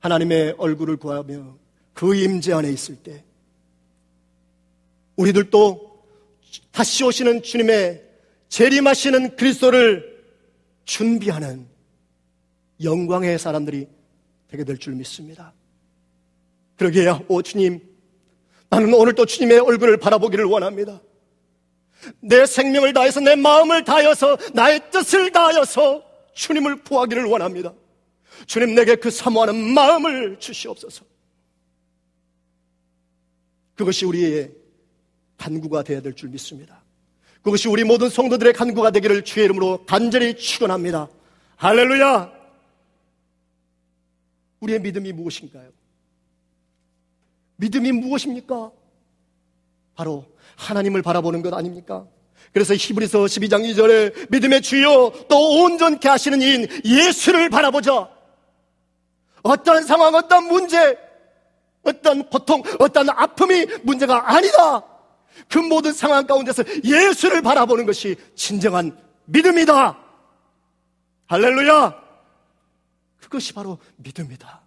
[0.00, 1.56] 하나님의 얼굴을 구하며
[1.94, 3.24] 그 임재 안에 있을 때,
[5.16, 6.04] 우리들도
[6.70, 8.04] 다시 오시는 주님의
[8.48, 10.24] 재림하시는 그리스도를
[10.84, 11.66] 준비하는
[12.82, 13.88] 영광의 사람들이
[14.48, 15.52] 되게 될 줄 믿습니다.
[16.76, 17.80] 그러게요, 오 주님,
[18.68, 21.00] 나는 오늘 또 주님의 얼굴을 바라보기를 원합니다.
[22.20, 26.04] 내 생명을 다해서 내 마음을 다하여서 나의 뜻을 다하여서
[26.34, 27.72] 주님을 구하기를 원합니다.
[28.46, 31.04] 주님 내게 그 사모하는 마음을 주시옵소서.
[33.74, 34.52] 그것이 우리의
[35.38, 36.82] 간구가 되어야 될 줄 믿습니다.
[37.42, 41.08] 그것이 우리 모든 성도들의 간구가 되기를 주의 이름으로 간절히 축원합니다.
[41.56, 42.35] 할렐루야!
[44.60, 45.70] 우리의 믿음이 무엇인가요?
[47.56, 48.70] 믿음이 무엇입니까?
[49.94, 50.24] 바로
[50.56, 52.06] 하나님을 바라보는 것 아닙니까?
[52.52, 58.10] 그래서 히브리서 12장 2절에 믿음의 주요 또 온전케 하시는 이인 예수를 바라보자.
[59.42, 60.98] 어떤 상황, 어떤 문제,
[61.82, 64.82] 어떤 고통, 어떤 아픔이 문제가 아니다.
[65.48, 69.98] 그 모든 상황 가운데서 예수를 바라보는 것이 진정한 믿음이다.
[71.26, 72.05] 할렐루야!
[73.20, 74.62] 그것이 바로 믿음이다.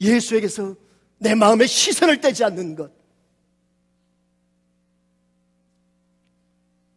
[0.00, 0.74] 예수에게서
[1.18, 2.90] 내 마음의 시선을 떼지 않는 것.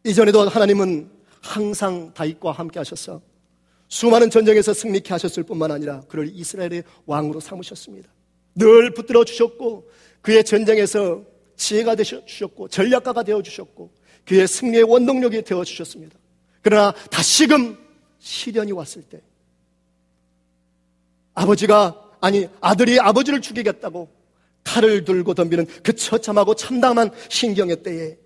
[0.04, 3.20] 이전에도 하나님은 항상 다윗과 함께 하셔서
[3.88, 8.08] 수많은 전쟁에서 승리케 하셨을 뿐만 아니라 그를 이스라엘의 왕으로 삼으셨습니다.
[8.54, 11.24] 늘 붙들어 주셨고 그의 전쟁에서
[11.56, 13.90] 지혜가 되어 주셨고 전략가가 되어 주셨고
[14.26, 16.18] 그의 승리의 원동력이 되어 주셨습니다.
[16.62, 17.78] 그러나 다시금
[18.18, 19.22] 시련이 왔을 때
[21.38, 24.08] 아버지가 아니 아들이 아버지를 죽이겠다고
[24.64, 28.18] 칼을 들고 덤비는 그 처참하고 참담한 신경의 때에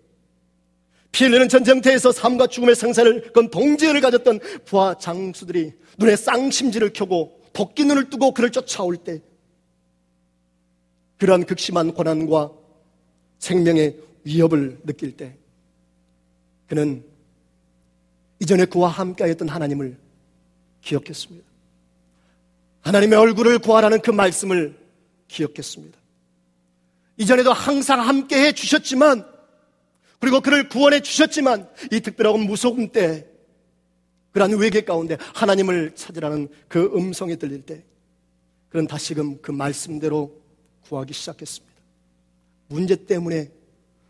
[1.12, 7.85] 피 흘리는 전쟁터에서 삶과 죽음의 생사를 건 동지를 가졌던 부하 장수들이 눈에 쌍심지를 켜고 도끼
[7.85, 9.20] 눈을 뜨고 그를 쫓아올 때
[11.18, 12.51] 그러한 극심한 고난과
[13.38, 15.37] 생명의 위협을 느낄 때
[16.66, 17.05] 그는
[18.40, 19.98] 이전에 그와 함께했던 하나님을
[20.81, 21.51] 기억했습니다.
[22.83, 24.79] 하나님의 얼굴을 구하라는 그 말씀을
[25.29, 25.99] 기억했습니다.
[27.16, 29.27] 이전에도 항상 함께 해 주셨지만,
[30.18, 33.27] 그리고 그를 구원해 주셨지만, 이 특별하고 무서운 때,
[34.33, 37.85] 그러한 외계 가운데 하나님을 찾으라는 그 음성이 들릴 때,
[38.68, 40.40] 그는 다시금 그 말씀대로
[40.83, 41.73] 구하기 시작했습니다.
[42.68, 43.51] 문제 때문에,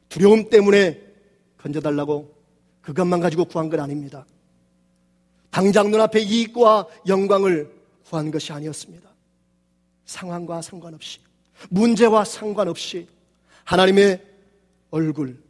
[0.09, 1.01] 두려움 때문에
[1.59, 2.35] 건져달라고
[2.81, 4.27] 그것만 가지고 구한 건 아닙니다.
[5.51, 7.82] 당장 눈앞에 이익과 영광을
[8.12, 9.09] 구한 것이 아니었습니다.
[10.05, 11.18] 상황과 상관없이,
[11.70, 13.09] 문제와 상관없이
[13.64, 14.22] 하나님의
[14.90, 15.42] 얼굴,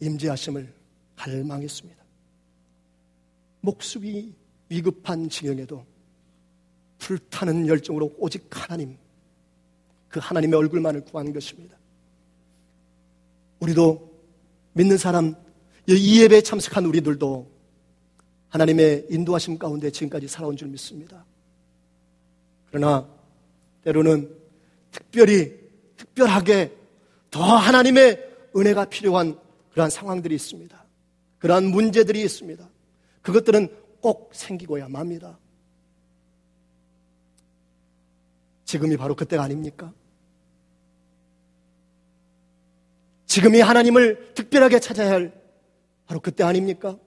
[0.00, 0.70] 임재하심을
[1.16, 2.04] 갈망했습니다.
[3.62, 4.34] 목숨이
[4.68, 5.86] 위급한 지경에도
[6.98, 8.98] 불타는 열정으로 오직 하나님,
[10.10, 11.74] 그 하나님의 얼굴만을 구하는 것입니다.
[13.60, 14.12] 우리도
[14.74, 15.34] 믿는 사람,
[15.88, 17.50] 이 예배에 참석한 우리들도
[18.50, 21.24] 하나님의 인도하심 가운데 지금까지 살아온 줄 믿습니다.
[22.70, 23.08] 그러나
[23.82, 24.36] 때로는
[24.90, 25.58] 특별히,
[25.96, 26.76] 특별하게
[27.30, 29.38] 더 하나님의 은혜가 필요한
[29.72, 30.84] 그러한 상황들이 있습니다.
[31.38, 32.68] 그러한 문제들이 있습니다.
[33.22, 33.68] 그것들은
[34.00, 35.38] 꼭 생기고야 맙니다.
[38.64, 39.92] 지금이 바로 그때가 아닙니까?
[43.26, 45.32] 지금이 하나님을 특별하게 찾아야 할
[46.06, 46.98] 바로 그때 아닙니까?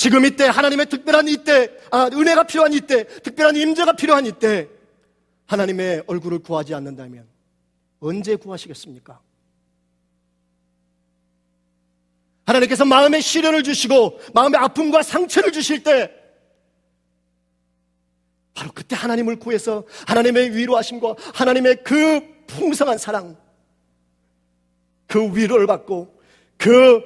[0.00, 4.66] 지금 이때 하나님의 특별한 이때 아, 은혜가 필요한 이때 특별한 임재가 필요한 이때
[5.44, 7.28] 하나님의 얼굴을 구하지 않는다면
[8.00, 9.20] 언제 구하시겠습니까?
[12.46, 16.10] 하나님께서 마음의 시련을 주시고 마음의 아픔과 상처를 주실 때
[18.54, 23.36] 바로 그때 하나님을 구해서 하나님의 위로하심과 하나님의 그 풍성한 사랑
[25.06, 26.18] 그 위로를 받고
[26.56, 27.02] 그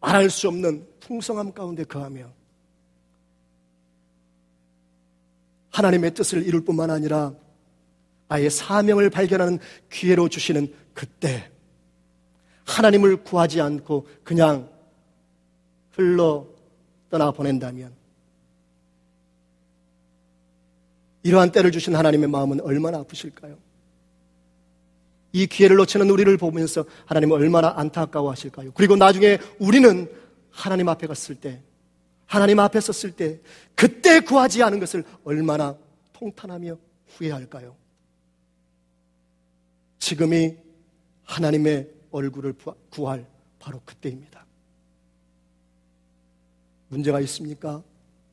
[0.00, 2.30] 말할 수 없는 풍성함 가운데 거하며
[5.70, 7.34] 하나님의 뜻을 이룰 뿐만 아니라
[8.28, 9.58] 아예 사명을 발견하는
[9.90, 11.50] 기회로 주시는 그때
[12.64, 14.70] 하나님을 구하지 않고 그냥
[15.92, 16.46] 흘러
[17.10, 17.92] 떠나 보낸다면
[21.22, 23.56] 이러한 때를 주신 하나님의 마음은 얼마나 아프실까요?
[25.32, 28.70] 이 기회를 놓치는 우리를 보면서 하나님은 얼마나 안타까워 하실까요?
[28.72, 30.08] 그리고 나중에 우리는
[30.54, 31.60] 하나님 앞에 갔을 때,
[32.26, 33.40] 하나님 앞에 섰을 때,
[33.74, 35.76] 그때 구하지 않은 것을 얼마나
[36.12, 37.76] 통탄하며 후회할까요?
[39.98, 40.56] 지금이
[41.24, 42.54] 하나님의 얼굴을
[42.90, 43.26] 구할
[43.58, 44.46] 바로 그때입니다.
[46.88, 47.82] 문제가 있습니까?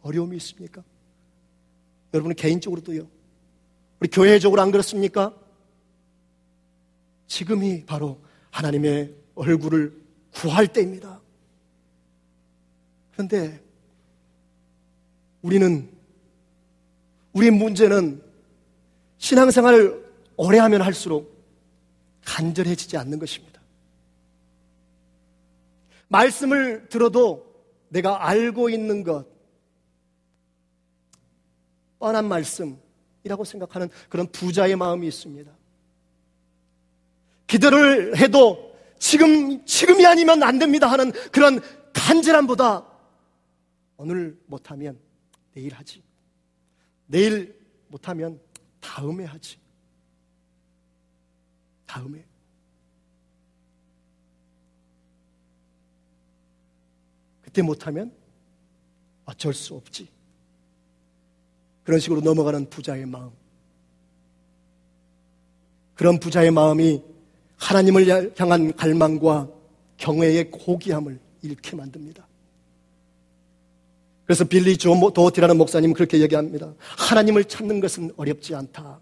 [0.01, 0.83] 어려움이 있습니까?
[2.13, 3.07] 여러분 개인적으로도요.
[3.99, 5.35] 우리 교회적으로 안 그렇습니까?
[7.27, 9.99] 지금이 바로 하나님의 얼굴을
[10.33, 11.20] 구할 때입니다.
[13.13, 13.61] 그런데
[15.41, 15.89] 우리는
[17.33, 18.21] 우리의 문제는
[19.17, 21.31] 신앙생활을 오래 하면 할수록
[22.25, 23.61] 간절해지지 않는 것입니다.
[26.07, 27.51] 말씀을 들어도
[27.89, 29.25] 내가 알고 있는 것,
[31.99, 35.51] 뻔한 말씀이라고 생각하는 그런 부자의 마음이 있습니다.
[37.47, 41.59] 기도를 해도 지금, 지금이 아니면 안 됩니다 하는 그런
[41.93, 42.90] 간절함보다
[44.01, 44.99] 오늘 못하면
[45.53, 46.01] 내일 하지.
[47.05, 47.55] 내일
[47.87, 48.41] 못하면
[48.79, 49.59] 다음에 하지.
[51.85, 52.25] 다음에.
[57.43, 58.11] 그때 못하면
[59.25, 60.07] 어쩔 수 없지.
[61.83, 63.31] 그런 식으로 넘어가는 부자의 마음.
[65.93, 67.03] 그런 부자의 마음이
[67.57, 69.47] 하나님을 향한 갈망과
[69.97, 72.30] 경외의 고귀함을 잃게 만듭니다.
[74.31, 76.73] 그래서 빌리 조 도어티라는 목사님은 그렇게 얘기합니다.
[76.79, 79.01] 하나님을 찾는 것은 어렵지 않다.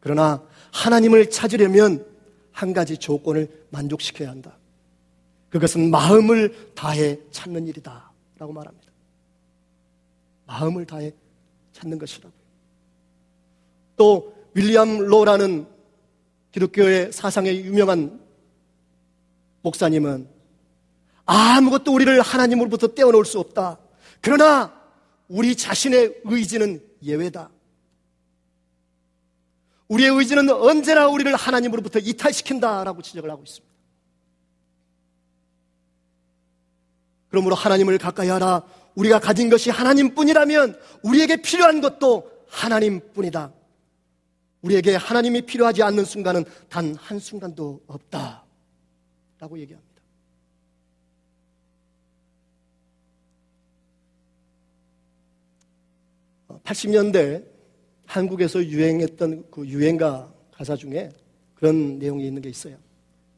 [0.00, 2.06] 그러나 하나님을 찾으려면
[2.50, 4.56] 한 가지 조건을 만족시켜야 한다.
[5.50, 8.12] 그것은 마음을 다해 찾는 일이다.
[8.38, 8.90] 라고 말합니다.
[10.46, 11.12] 마음을 다해
[11.74, 12.32] 찾는 것이라고요.
[13.98, 15.66] 또 윌리엄 로라는
[16.52, 18.18] 기독교의 사상에 유명한
[19.60, 20.26] 목사님은
[21.26, 23.78] 아무것도 우리를 하나님으로부터 떼어놓을 수 없다.
[24.20, 24.72] 그러나
[25.28, 27.50] 우리 자신의 의지는 예외다.
[29.88, 33.70] 우리의 의지는 언제나 우리를 하나님으로부터 이탈시킨다라고 지적을 하고 있습니다.
[37.28, 38.62] 그러므로 하나님을 가까이 하라.
[38.94, 43.52] 우리가 가진 것이 하나님뿐이라면 우리에게 필요한 것도 하나님뿐이다.
[44.62, 48.44] 우리에게 하나님이 필요하지 않는 순간은 단 한 순간도 없다.
[49.38, 49.89] 라고 얘기합니다.
[56.64, 57.44] 80년대
[58.06, 61.10] 한국에서 유행했던 그 유행가 가사 중에
[61.54, 62.76] 그런 내용이 있는 게 있어요.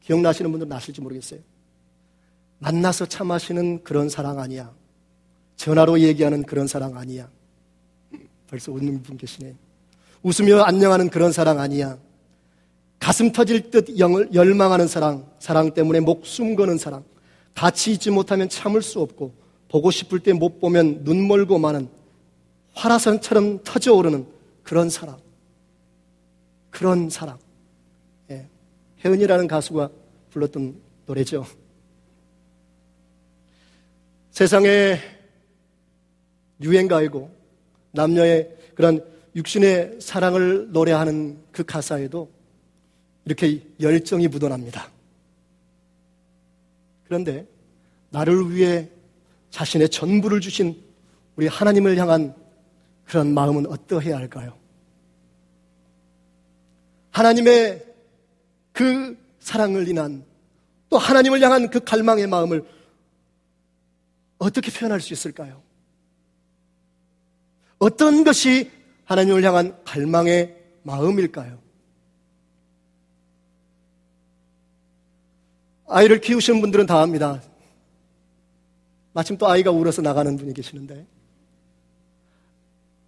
[0.01, 1.39] 기억나시는 분들 나실지 모르겠어요.
[2.59, 4.73] 만나서 차 마시는 그런 사랑 아니야.
[5.55, 7.29] 전화로 얘기하는 그런 사랑 아니야.
[8.47, 9.55] 벌써 웃는 분 계시네.
[10.23, 11.97] 웃으며 안녕하는 그런 사랑 아니야.
[12.99, 17.03] 가슴 터질 듯 열망하는 사랑, 사랑 때문에 목숨 거는 사랑,
[17.53, 19.33] 같이 있지 못하면 참을 수 없고,
[19.67, 21.89] 보고 싶을 때 못 보면 눈 멀고 마는
[22.73, 24.27] 화라산처럼 터져오르는
[24.63, 25.17] 그런 사랑.
[26.69, 27.37] 그런 사랑.
[28.31, 28.47] 예.
[29.03, 29.89] 혜은이라는 가수가
[30.31, 31.45] 불렀던 노래죠.
[34.31, 34.97] 세상에
[36.61, 37.29] 유행가이고
[37.91, 39.05] 남녀의 그런
[39.35, 42.31] 육신의 사랑을 노래하는 그 가사에도
[43.25, 44.89] 이렇게 열정이 묻어납니다.
[47.05, 47.45] 그런데
[48.09, 48.89] 나를 위해
[49.51, 50.81] 자신의 전부를 주신
[51.35, 52.33] 우리 하나님을 향한
[53.05, 54.57] 그런 마음은 어떠해야 할까요?
[57.11, 57.85] 하나님의
[58.71, 60.25] 그 사랑을 인한
[60.89, 62.65] 또 하나님을 향한 그 갈망의 마음을
[64.37, 65.61] 어떻게 표현할 수 있을까요?
[67.77, 68.71] 어떤 것이
[69.05, 71.61] 하나님을 향한 갈망의 마음일까요?
[75.87, 77.41] 아이를 키우시는 분들은 다 압니다.
[79.13, 81.05] 마침 또 아이가 울어서 나가는 분이 계시는데,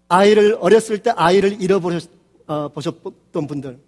[0.08, 2.10] 아이를, 어렸을 때 아이를 잃어보셨,
[2.48, 2.72] 어,
[3.32, 3.80] 던 분들.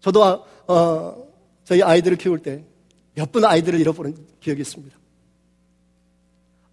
[0.00, 0.22] 저도,
[0.66, 1.28] 어,
[1.64, 2.64] 저희 아이들을 키울 때
[3.16, 4.96] 몇 번 아이들을 잃어버린 기억이 있습니다.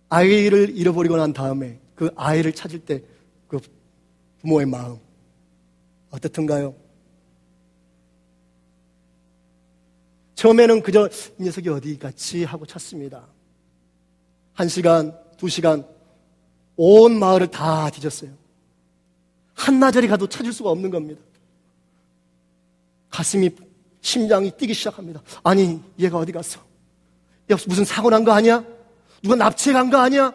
[0.09, 3.03] 아이를 잃어버리고 난 다음에 그 아이를 찾을 때
[3.47, 3.59] 그
[4.41, 4.97] 부모의 마음
[6.11, 6.76] 어떻던가요?
[10.36, 11.09] 처음에는 그저
[11.39, 13.26] 이 녀석이 어디 갔지 하고 찾습니다.
[14.53, 15.86] 한 시간, 두 시간,
[16.78, 18.32] 온 마을을 다 뒤졌어요.
[19.55, 21.19] 한나절이 가도 찾을 수가 없는 겁니다.
[23.09, 23.49] 가슴이,
[24.01, 25.21] 심장이 뛰기 시작합니다.
[25.43, 26.61] 아니, 얘가 어디 갔어?
[27.49, 28.63] 얘 무슨 사고 난 거 아니야?
[29.23, 30.34] 누가 납치해 간 거 아니야?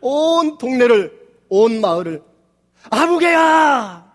[0.00, 2.22] 온 동네를, 온 마을을,
[2.90, 4.12] 아무개야!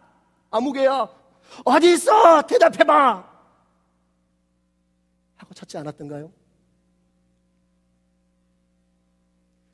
[0.51, 1.09] 아무개야!
[1.63, 2.41] 어디 있어?
[2.43, 3.33] 대답해봐!
[5.37, 6.31] 하고 찾지 않았던가요?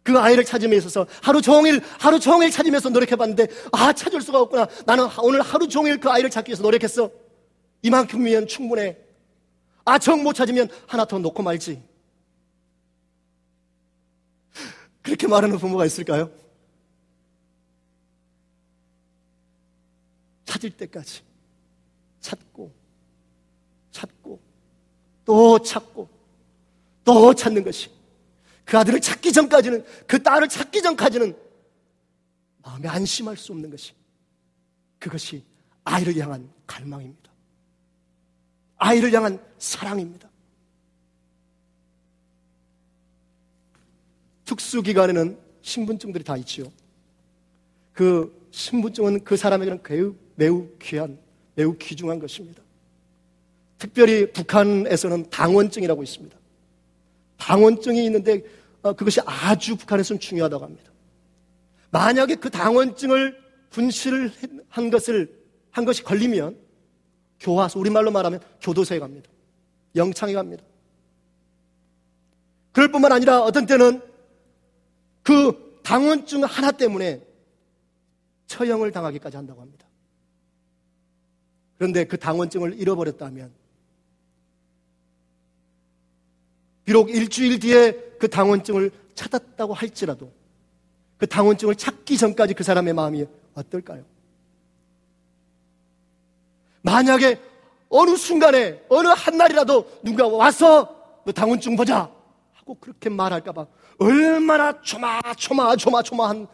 [0.04, 4.68] 그 아이를 찾음에 있어서 하루 종일, 하루 종일 찾으면서 노력해봤는데, 아, 찾을 수가 없구나.
[4.86, 7.12] 나는 오늘 하루 종일 그 아이를 찾기 위해서 노력했어.
[7.84, 8.98] 이만큼이면 충분해.
[9.86, 11.82] 아, 정 못 찾으면 하나 더 놓고 말지.
[15.02, 16.30] 그렇게 말하는 부모가 있을까요?
[20.46, 21.22] 찾을 때까지
[22.20, 22.72] 찾고,
[23.92, 24.40] 찾고,
[25.26, 26.08] 또 찾고,
[27.04, 27.90] 또 찾는 것이
[28.66, 31.36] 그 아들을 찾기 전까지는, 그 딸을 찾기 전까지는
[32.64, 33.94] 마음에 안심할 수 없는 것이
[35.00, 35.44] 그것이
[35.84, 37.32] 아이를 향한 갈망입니다.
[38.78, 40.30] 아이를 향한 사랑입니다.
[44.46, 46.72] 특수기관에는 신분증들이 다 있지요.
[47.94, 51.18] 그 신분증은 그 사람에게는 매우, 매우 귀한,
[51.56, 52.62] 매우 귀중한 것입니다.
[53.78, 56.38] 특별히 북한에서는 당원증이라고 있습니다.
[57.42, 58.44] 당원증이 있는데
[58.84, 60.92] 어, 그것이 아주 북한에서는 중요하다고 합니다.
[61.90, 63.38] 만약에 그 당원증을
[63.72, 64.32] 분실을
[64.70, 66.58] 한 것을 한 것이 걸리면
[67.40, 69.30] 교화소 우리말로 말하면 교도소에 갑니다.
[69.96, 70.64] 영창에 갑니다.
[72.72, 74.02] 그럴 뿐만 아니라 어떤 때는
[75.24, 77.22] 그 당원증 하나 때문에
[78.48, 79.88] 처형을 당하기까지 한다고 합니다.
[81.78, 83.52] 그런데 그 당원증을 잃어버렸다면
[86.92, 90.30] 비록 일주일 뒤에 그 당원증을 찾았다고 할지라도
[91.18, 94.04] 그 당원증을 찾기 전까지 그 사람의 마음이 어떨까요?
[96.82, 97.40] 만약에
[97.88, 102.12] 어느 순간에 어느 한날이라도 누가 와서 너 당원증 보자
[102.56, 103.68] 하고 그렇게 말할까봐
[103.98, 106.46] 얼마나 조마조마조마조마한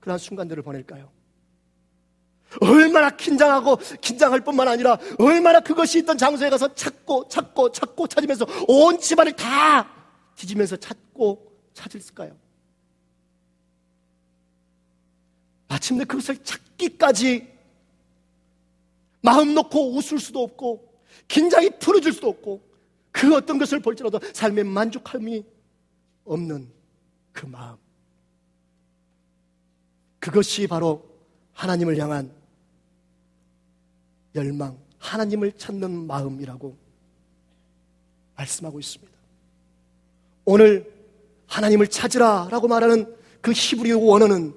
[0.00, 1.08] 그런 순간들을 보낼까요?
[2.60, 8.98] 얼마나 긴장하고 긴장할 뿐만 아니라 얼마나 그것이 있던 장소에 가서 찾고 찾고 찾고 찾으면서 온
[8.98, 9.90] 집안을 다
[10.36, 12.36] 뒤지면서 찾고 찾을까요?
[15.68, 17.52] 마침내 그것을 찾기까지
[19.20, 22.62] 마음 놓고 웃을 수도 없고 긴장이 풀어질 수도 없고
[23.10, 25.44] 그 어떤 것을 볼지라도 삶의 만족함이
[26.24, 26.70] 없는
[27.32, 27.76] 그 마음.
[30.18, 31.04] 그것이 바로
[31.52, 32.35] 하나님을 향한
[34.36, 36.76] 열망, 하나님을 찾는 마음이라고
[38.36, 39.12] 말씀하고 있습니다.
[40.44, 40.92] 오늘
[41.46, 44.54] 하나님을 찾으라 라고 말하는 그 히브리어 원어는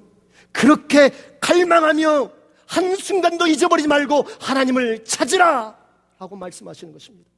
[0.52, 2.32] 그렇게 갈망하며
[2.68, 5.78] 한순간도 잊어버리지 말고 하나님을 찾으라!
[6.18, 7.30] 하고 말씀하시는 것입니다.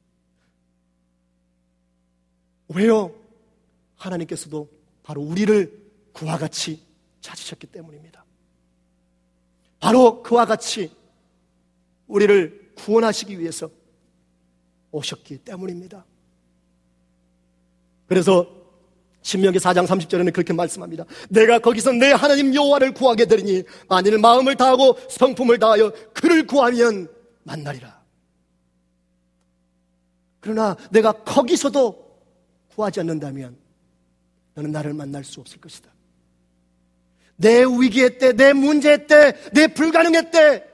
[2.68, 3.14] 왜요?
[3.96, 4.68] 하나님께서도
[5.02, 5.80] 바로 우리를
[6.12, 6.84] 그와 같이
[7.20, 8.24] 찾으셨기 때문입니다.
[9.78, 10.90] 바로 그와 같이
[12.06, 13.70] 우리를 구원하시기 위해서
[14.90, 16.04] 오셨기 때문입니다.
[18.06, 18.62] 그래서
[19.22, 21.04] 신명기 4장 30절에는 그렇게 말씀합니다.
[21.30, 27.08] 내가 거기서 내 하나님 여호와를 구하게 되리니 만일 마음을 다하고 성품을 다하여 그를 구하면
[27.44, 28.02] 만나리라.
[30.40, 32.20] 그러나 내가 거기서도
[32.74, 33.56] 구하지 않는다면
[34.54, 35.90] 너는 나를 만날 수 없을 것이다.
[37.36, 40.64] 내 위기의 때, 내 문제의 때, 내 불가능의 때,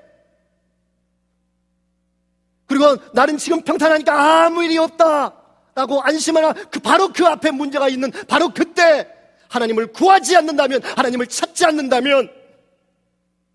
[2.68, 5.34] 그리고 나는 지금 평탄하니까 아무 일이 없다.
[5.74, 9.08] 라고 안심하나 그 바로 그 앞에 문제가 있는 바로 그때
[9.48, 12.30] 하나님을 구하지 않는다면 하나님을 찾지 않는다면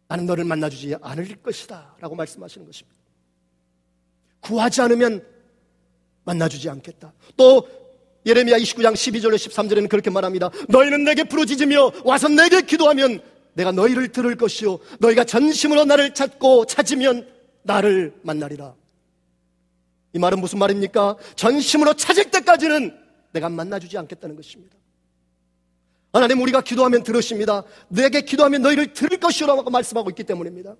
[0.07, 1.95] 나는 너를 만나주지 않을 것이다.
[1.99, 2.97] 라고 말씀하시는 것입니다.
[4.39, 5.25] 구하지 않으면
[6.23, 7.13] 만나주지 않겠다.
[7.37, 7.67] 또
[8.25, 10.49] 예레미야 29장 12절에 13절에는 그렇게 말합니다.
[10.69, 13.21] 너희는 내게 부르짖으며 와서 내게 기도하면
[13.53, 17.27] 내가 너희를 들을 것이요 너희가 전심으로 나를 찾고 찾으면
[17.63, 18.75] 나를 만나리라.
[20.13, 21.17] 이 말은 무슨 말입니까?
[21.35, 22.97] 전심으로 찾을 때까지는
[23.31, 24.77] 내가 만나주지 않겠다는 것입니다.
[26.13, 27.63] 하나님 우리가 기도하면 들으십니다.
[27.87, 30.75] 내게 기도하면 너희를 들을 것이라고 말씀하고 있기 때문입니다.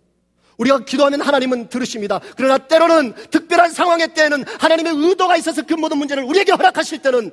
[0.57, 2.19] 우리가 기도하면 하나님은 들으십니다.
[2.37, 7.31] 그러나 때로는 특별한 상황의 때에는 하나님의 의도가 있어서 그 모든 문제를 우리에게 허락하실 때는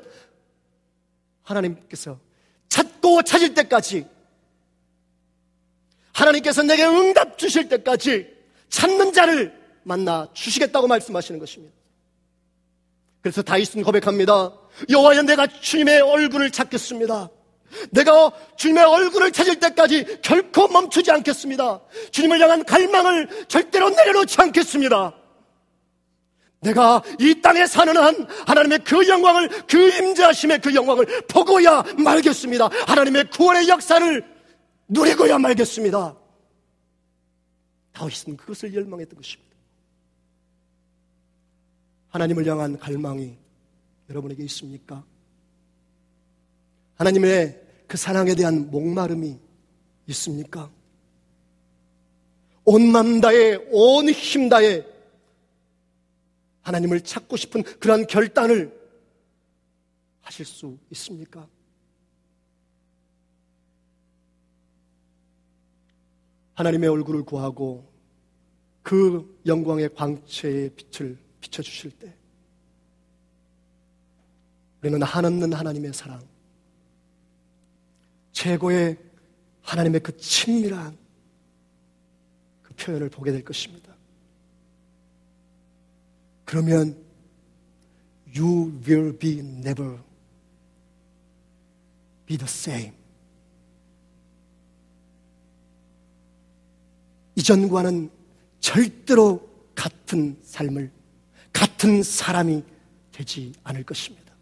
[1.42, 2.18] 하나님께서
[2.70, 4.06] 찾고 찾을 때까지
[6.12, 8.34] 하나님께서 내게 응답 주실 때까지
[8.70, 11.79] 찾는 자를 만나 주시겠다고 말씀하시는 것입니다.
[13.22, 14.52] 그래서 다윗은 고백합니다.
[14.88, 17.28] 여호와여 내가 주님의 얼굴을 찾겠습니다.
[17.90, 21.80] 내가 주님의 얼굴을 찾을 때까지 결코 멈추지 않겠습니다.
[22.10, 25.14] 주님을 향한 갈망을 절대로 내려놓지 않겠습니다.
[26.62, 32.68] 내가 이 땅에 사는 한 하나님의 그 영광을 그 임재하심의 그 영광을 보고야 말겠습니다.
[32.86, 34.24] 하나님의 구원의 역사를
[34.88, 36.16] 누리고야 말겠습니다.
[37.92, 39.49] 다윗은 그것을 열망했던 것입니다.
[42.10, 43.36] 하나님을 향한 갈망이
[44.08, 45.04] 여러분에게 있습니까?
[46.96, 49.38] 하나님의 그 사랑에 대한 목마름이
[50.08, 50.70] 있습니까?
[52.64, 54.84] 온맘 다해, 온힘 다해
[56.62, 58.78] 하나님을 찾고 싶은 그런 결단을
[60.20, 61.48] 하실 수 있습니까?
[66.54, 67.90] 하나님의 얼굴을 구하고
[68.82, 72.14] 그 영광의 광채의 빛을 비춰주실 때
[74.82, 76.26] 우리는 한없는 하나님의 사랑,
[78.32, 78.96] 최고의
[79.62, 80.96] 하나님의 그 친밀한
[82.62, 83.94] 그 표현을 보게 될 것입니다.
[86.44, 86.96] 그러면
[88.34, 89.98] you will be never
[92.26, 92.92] be the same.
[97.36, 98.10] 이전과는
[98.60, 100.90] 절대로 같은 삶을
[101.52, 102.62] 같은 사람이
[103.12, 104.32] 되지 않을 것입니다.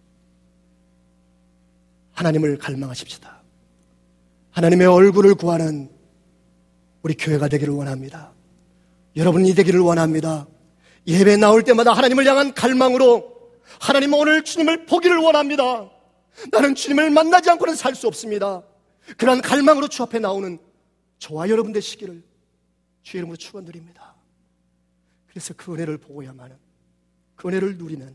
[2.13, 3.43] 하나님을 갈망하십시다.
[4.51, 5.91] 하나님의 얼굴을 구하는
[7.03, 8.33] 우리 교회가 되기를 원합니다.
[9.17, 10.47] 여러분이 되기를 원합니다.
[11.07, 15.91] 예배 나올 때마다 하나님을 향한 갈망으로 하나님 오늘 주님을 보기를 원합니다.
[16.51, 18.63] 나는 주님을 만나지 않고는 살 수 없습니다.
[19.17, 20.59] 그러한 갈망으로 주 앞에 나오는
[21.19, 22.23] 저와 여러분 되시기를
[23.03, 24.15] 주의 이름으로 축원드립니다.
[25.27, 26.59] 그래서 그 은혜를 보고야만
[27.39, 28.15] 은그 은혜를 누리는.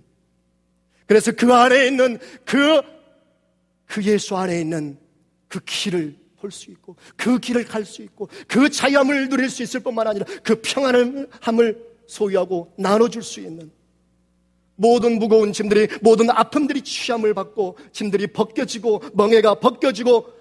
[1.07, 2.81] 그래서 그 안에 있는 그,
[3.85, 4.97] 그 예수 안에 있는
[5.47, 9.79] 그 길을 볼 수 있고 그 길을 갈 수 있고 그 자유함을 누릴 수 있을
[9.79, 13.71] 뿐만 아니라 그 평안함을 소유하고 나눠줄 수 있는
[14.75, 20.33] 모든 무거운 짐들이 모든 아픔들이 취함을 받고 짐들이 벗겨지고 멍해가 벗겨지고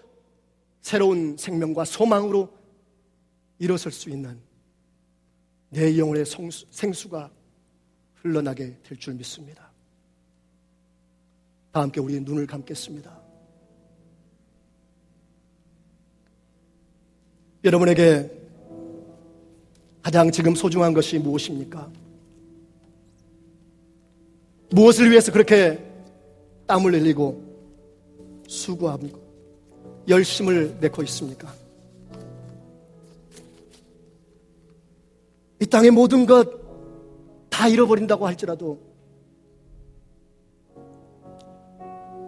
[0.80, 2.52] 새로운 생명과 소망으로
[3.60, 4.40] 일어설 수 있는
[5.68, 6.24] 내 영혼의
[6.70, 7.30] 생수가
[8.22, 9.70] 흘러나게 될 줄 믿습니다.
[11.72, 13.20] 다 함께 우리 눈을 감겠습니다.
[17.64, 18.30] 여러분에게
[20.02, 21.90] 가장 지금 소중한 것이 무엇입니까?
[24.70, 25.82] 무엇을 위해서 그렇게
[26.66, 27.42] 땀을 흘리고
[28.48, 29.08] 수고하고
[30.08, 31.54] 열심을 내고 있습니까?
[35.60, 36.61] 이 땅의 모든 것
[37.52, 38.80] 다 잃어버린다고 할지라도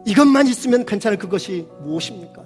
[0.07, 2.45] 이것만 있으면 괜찮을 그것이 무엇입니까?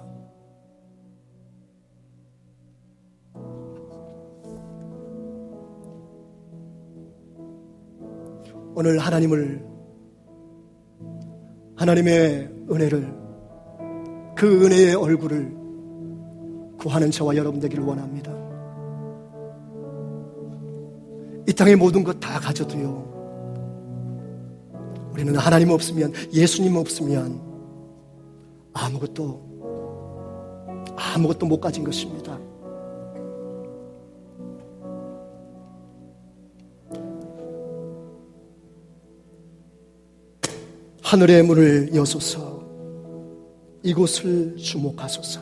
[8.75, 9.67] 오늘 하나님을
[11.75, 13.13] 하나님의 은혜를
[14.35, 15.53] 그 은혜의 얼굴을
[16.77, 18.48] 구하는 저와 여러분 되기를 원합니다.
[21.49, 23.09] 이 땅의 모든 것 다 가져도요.
[25.11, 27.41] 우리는 하나님 없으면 예수님 없으면
[28.71, 29.49] 아무것도
[30.95, 32.37] 아무것도 못 가진 것입니다.
[41.01, 42.63] 하늘의 문을 여소서
[43.81, 45.41] 이곳을 주목하소서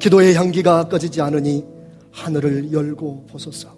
[0.00, 1.64] 기도의 향기가 꺼지지 않으니
[2.10, 3.75] 하늘을 열고 보소서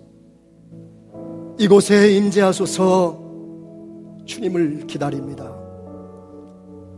[1.59, 3.19] 이곳에 임재하소서
[4.25, 5.53] 주님을 기다립니다.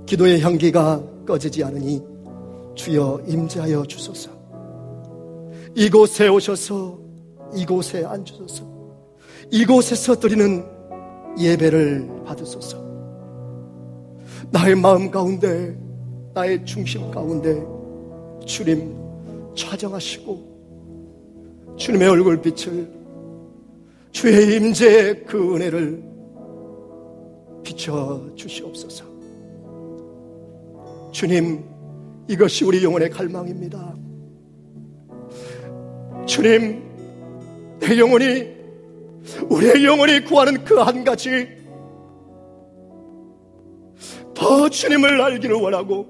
[0.05, 2.03] 기도의 향기가 꺼지지 않으니
[2.75, 4.31] 주여 임재하여 주소서.
[5.75, 6.99] 이곳에 오셔서
[7.55, 8.65] 이곳에 앉으소서.
[9.51, 10.63] 이곳에서 드리는
[11.39, 12.77] 예배를 받으소서.
[14.51, 15.75] 나의 마음 가운데,
[16.35, 17.65] 나의 중심 가운데
[18.45, 18.95] 주님
[19.57, 20.51] 찾아하시고
[21.79, 23.00] 주님의 얼굴 빛을
[24.13, 26.03] 주의 임재의 그 은혜를
[27.63, 29.05] 비춰 주시옵소서.
[31.13, 31.65] 주님,
[32.29, 33.95] 이것이 우리 영혼의 갈망입니다.
[36.27, 36.83] 주님,
[37.79, 38.49] 내 영혼이,
[39.49, 41.49] 우리의 영혼이 구하는 그 한 가지,
[44.35, 46.07] 더 주님을 알기를 원하고,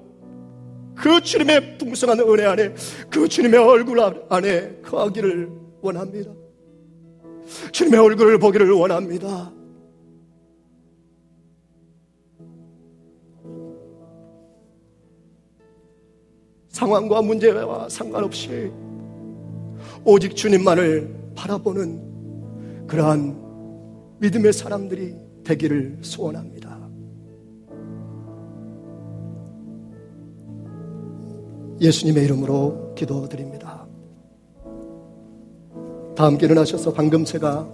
[0.95, 2.73] 그 주님의 풍성한 은혜 안에,
[3.09, 3.99] 그 주님의 얼굴
[4.29, 5.49] 안에 거하기를
[5.81, 6.31] 원합니다.
[7.71, 9.51] 주님의 얼굴을 보기를 원합니다.
[16.69, 18.71] 상황과 문제와 상관없이
[20.03, 26.79] 오직 주님만을 바라보는 그러한 믿음의 사람들이 되기를 소원합니다.
[31.79, 33.70] 예수님의 이름으로 기도드립니다.
[36.21, 37.67] 다 함께 일어나셔서 방금 제가